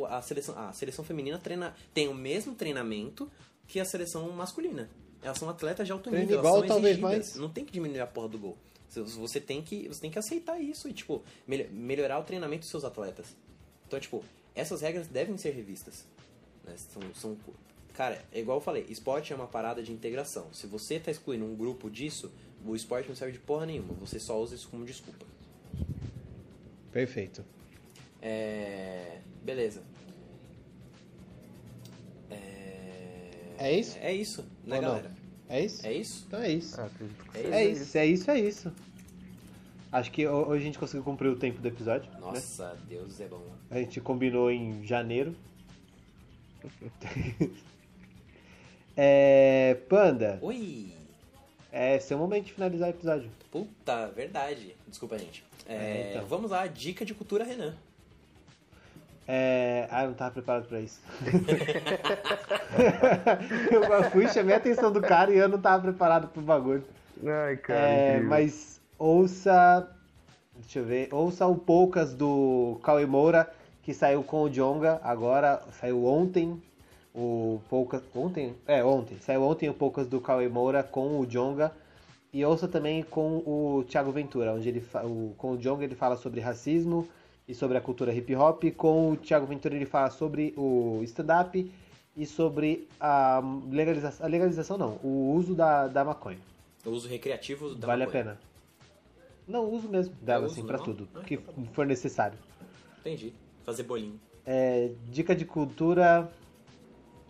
[0.09, 0.55] a seleção.
[0.59, 3.31] A seleção feminina treina, tem o mesmo treinamento
[3.67, 4.87] que a seleção masculina.
[5.21, 7.27] Elas são atletas de alto Treina nível, igual, elas são talvez exigidas.
[7.29, 7.35] mais.
[7.35, 8.57] Não tem que diminuir a porra do gol.
[8.89, 12.69] Você- tem que, você tem que aceitar isso e, tipo, mel- melhorar o treinamento dos
[12.69, 13.27] seus atletas.
[13.87, 14.23] Então, tipo,
[14.55, 16.05] essas regras devem ser revistas.
[16.65, 16.75] né?
[16.77, 17.37] São, são,
[17.93, 20.47] cara, é igual eu falei, esporte é uma parada de integração.
[20.53, 22.31] Se você tá excluindo um grupo disso,
[22.65, 23.93] o esporte não serve de porra nenhuma.
[23.95, 25.25] Você só usa isso como desculpa.
[26.91, 27.43] Perfeito.
[28.21, 29.19] É...
[29.43, 29.81] Beleza.
[33.63, 33.97] É isso?
[34.01, 34.89] É isso, né, Ou não?
[34.89, 35.11] galera?
[35.49, 35.85] É isso?
[35.85, 36.23] É isso?
[36.27, 36.79] Então é isso.
[36.79, 38.71] É, acredito que É seja É isso, é isso, é isso.
[39.91, 42.09] Acho que ho- hoje a gente conseguiu cumprir o tempo do episódio.
[42.11, 42.17] né?
[42.19, 43.43] Nossa, Deus é bom.
[43.69, 45.35] A gente combinou em janeiro.
[48.95, 50.93] é, Panda, Oi!
[51.71, 53.29] é seu momento de finalizar o episódio.
[53.51, 54.75] Puta, verdade.
[54.87, 55.43] Desculpa, gente.
[55.67, 56.25] É, É, então.
[56.27, 57.75] Vamos lá, dica de cultura Renan.
[59.27, 59.87] É...
[59.89, 60.99] Ah, eu não tava preparado pra isso.
[63.71, 66.83] eu fui, chamei a atenção do cara e eu não tava preparado pro bagulho.
[67.25, 67.79] Ai, cara.
[67.79, 69.87] É, mas ouça.
[70.55, 71.13] Deixa eu ver.
[71.13, 73.49] Ouça o Poucas do Cauê Moura,
[73.83, 75.61] que saiu com o Jonga agora.
[75.79, 76.61] Saiu ontem.
[77.13, 78.01] O Poucas.
[78.15, 78.55] Ontem?
[78.67, 79.17] É, ontem.
[79.19, 81.71] Saiu ontem o Poucas do Cauê Moura com o Jonga.
[82.33, 86.15] E ouça também com o Thiago Ventura, onde ele o, com o Jonga ele fala
[86.15, 87.05] sobre racismo
[87.51, 88.63] e sobre a cultura hip hop.
[88.75, 91.71] Com o Thiago Ventura ele fala sobre o stand-up
[92.15, 94.25] e sobre a legalização.
[94.25, 96.39] A legalização não, o uso da, da maconha.
[96.85, 98.21] O uso recreativo da vale maconha.
[98.21, 98.39] a pena.
[99.47, 100.95] Não, uso mesmo dela, uso assim, pra normal?
[100.95, 102.37] tudo Ah, que então tá for necessário.
[103.01, 103.33] Entendi.
[103.63, 104.19] Fazer bolinho.
[104.45, 106.31] É, dica de cultura,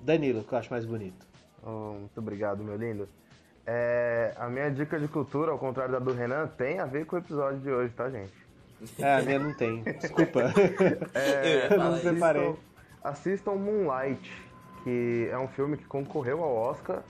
[0.02, 1.26] Danilo, que eu acho mais bonito.
[1.64, 3.10] Oh, muito obrigado, meu lindo.
[3.66, 7.16] É, a minha dica de cultura, ao contrário da do Renan, tem a ver com
[7.16, 8.34] o episódio de hoje, tá, gente?
[9.00, 10.42] É, a minha não tem, desculpa.
[10.42, 12.10] Ia eu não isso.
[12.10, 12.56] preparei.
[13.04, 14.32] Assistam Moonlight,
[14.84, 17.02] que é um filme que concorreu ao Oscar.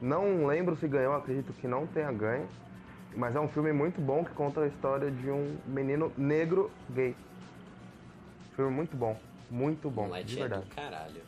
[0.00, 2.46] Não lembro se ganhou, acredito que não tenha ganho.
[3.16, 7.16] Mas é um filme muito bom que conta a história de um menino negro gay.
[8.54, 9.18] Filme muito bom.
[9.50, 10.68] Muito bom, Moonlight de é verdade.
[10.68, 11.22] do caralho.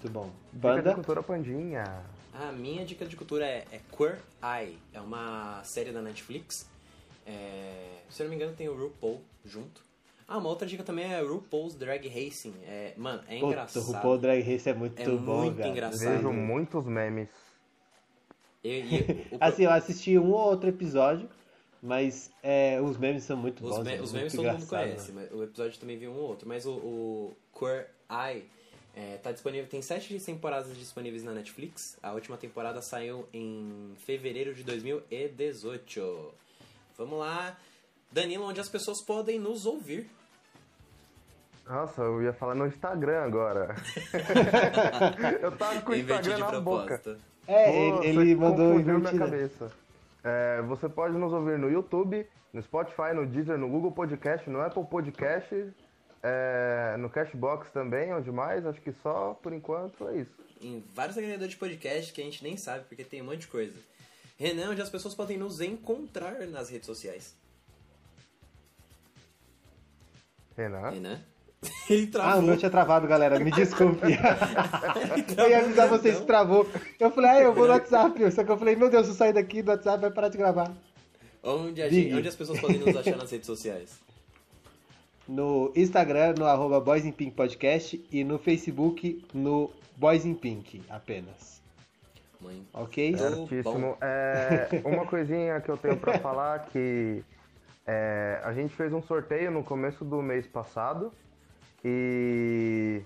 [0.00, 0.30] Muito bom.
[0.52, 1.84] Dica de Banda, cultura pandinha.
[2.32, 4.78] A minha dica de cultura é, é Queer Eye.
[4.92, 6.70] É uma série da Netflix.
[7.28, 9.82] É, se eu não me engano, tem o RuPaul junto.
[10.26, 12.54] Ah, uma outra dica também é RuPaul's Drag Racing.
[12.64, 13.82] É, mano, é engraçado.
[13.82, 15.68] o RuPaul Drag Race é muito É bom, muito cara.
[15.68, 15.98] engraçado.
[16.16, 17.28] Vejo muitos memes.
[18.64, 21.28] E- e- o- Assim, eu assisti um ou outro episódio,
[21.82, 23.84] mas é, os memes são muito Os, bons.
[23.84, 26.28] me- é os muito memes todo mundo conhece, mas o episódio também viu um ou
[26.28, 26.48] outro.
[26.48, 28.44] Mas o, o Queer Eye
[28.94, 31.96] é, tá disponível, tem sete temporadas disponíveis na Netflix.
[32.02, 36.34] A última temporada saiu em fevereiro de 2018.
[36.98, 37.56] Vamos lá,
[38.10, 40.10] Danilo, onde as pessoas podem nos ouvir.
[41.64, 43.76] Nossa, eu ia falar no Instagram agora.
[45.40, 47.00] eu tava com o Instagram na boca.
[47.46, 49.24] É, Pô, ele, você ele mandou confundiu minha invertida.
[49.24, 49.72] cabeça.
[50.24, 54.60] É, você pode nos ouvir no YouTube, no Spotify, no Deezer, no Google Podcast, no
[54.60, 55.72] Apple Podcast,
[56.20, 58.66] é, no Cashbox também, onde mais?
[58.66, 60.34] Acho que só por enquanto é isso.
[60.60, 63.48] Em vários agregadores de podcast que a gente nem sabe, porque tem um monte de
[63.48, 63.78] coisa.
[64.38, 67.34] Renan, onde as pessoas podem nos encontrar nas redes sociais.
[70.56, 70.90] Renan?
[70.94, 71.20] Renan?
[71.90, 72.40] Ele Ah, travou.
[72.40, 73.40] o meu tinha travado, galera.
[73.40, 74.06] Me desculpe.
[74.06, 76.20] Ele eu ia avisar vocês botão.
[76.20, 76.68] que travou.
[77.00, 78.30] Eu falei, ah, eu vou no WhatsApp.
[78.30, 80.38] Só que eu falei, meu Deus, se eu sair daqui do WhatsApp, vai parar de
[80.38, 80.72] gravar.
[81.42, 83.98] Onde, a gente- onde as pessoas podem nos achar nas redes sociais?
[85.26, 88.00] No Instagram, no arroba Boys in Pink Podcast.
[88.12, 91.60] E no Facebook, no Boys in Pink, apenas.
[92.40, 92.66] Mãe.
[92.72, 93.16] Ok?
[93.16, 93.96] Certíssimo.
[94.00, 97.22] É, uma coisinha que eu tenho pra falar que
[97.86, 101.12] é, a gente fez um sorteio no começo do mês passado
[101.84, 103.02] e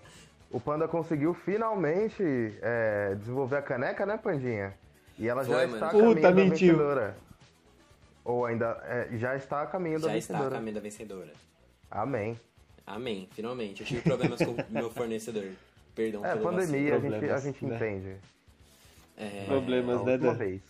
[0.51, 2.22] o Panda conseguiu finalmente
[2.61, 4.74] é, desenvolver a caneca, né, Pandinha?
[5.18, 5.87] E ela já Foi, está mano.
[5.87, 7.16] a caminho Puta, da vencedora.
[8.24, 10.57] Ou ainda é, já está a caminho da Já está a vencedora.
[10.57, 11.33] caminho da vencedora.
[11.91, 12.39] Amém.
[12.87, 13.80] Amém, finalmente.
[13.83, 15.51] Eu tive problemas com o meu fornecedor.
[15.95, 17.76] Perdão É, pandemia, a gente, a gente né?
[17.76, 18.16] entende.
[19.17, 20.35] É, Problemas, né, Dan?
[20.35, 20.63] vez.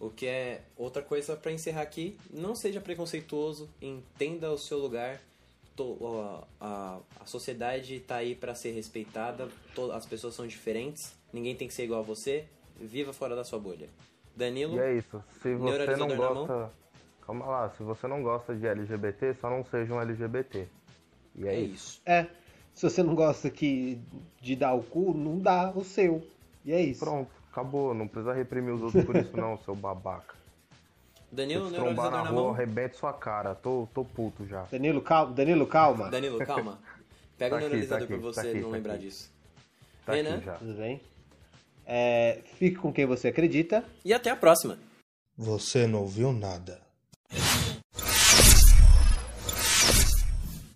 [0.00, 5.20] O que é outra coisa para encerrar aqui, não seja preconceituoso, entenda o seu lugar.
[5.80, 11.54] A, a, a sociedade tá aí para ser respeitada, to- as pessoas são diferentes, ninguém
[11.54, 12.46] tem que ser igual a você.
[12.80, 13.88] Viva fora da sua bolha.
[14.36, 15.22] Danilo, E é isso.
[15.42, 16.70] Se você não gosta.
[17.26, 20.66] Calma lá, se você não gosta de LGBT, só não seja um LGBT.
[21.34, 21.74] E é, é isso.
[21.74, 22.02] isso.
[22.06, 22.26] É,
[22.72, 24.00] se você não gosta que,
[24.40, 26.24] de dar o cu, não dá o seu.
[26.64, 27.00] E é isso.
[27.00, 27.94] Pronto, acabou.
[27.94, 30.34] Não precisa reprimir os outros por isso não, seu babaca.
[31.30, 33.54] Danilo, Se trombar na na rua, arrebente sua cara.
[33.54, 34.62] Tô, tô puto já.
[34.70, 35.32] Danilo, calma.
[35.34, 36.08] Danilo, calma.
[36.08, 36.78] Danilo, calma.
[37.36, 39.02] Pega Tá o aqui, neuralizador tá pra aqui, você tá aqui, não tá lembrar aqui.
[39.04, 39.30] disso.
[40.06, 40.34] Tá Renan?
[40.36, 40.54] aqui já.
[40.54, 41.00] Tudo bem?
[41.86, 43.84] É, fique com quem você acredita.
[44.04, 44.78] E até a próxima.
[45.36, 46.80] Você não ouviu nada.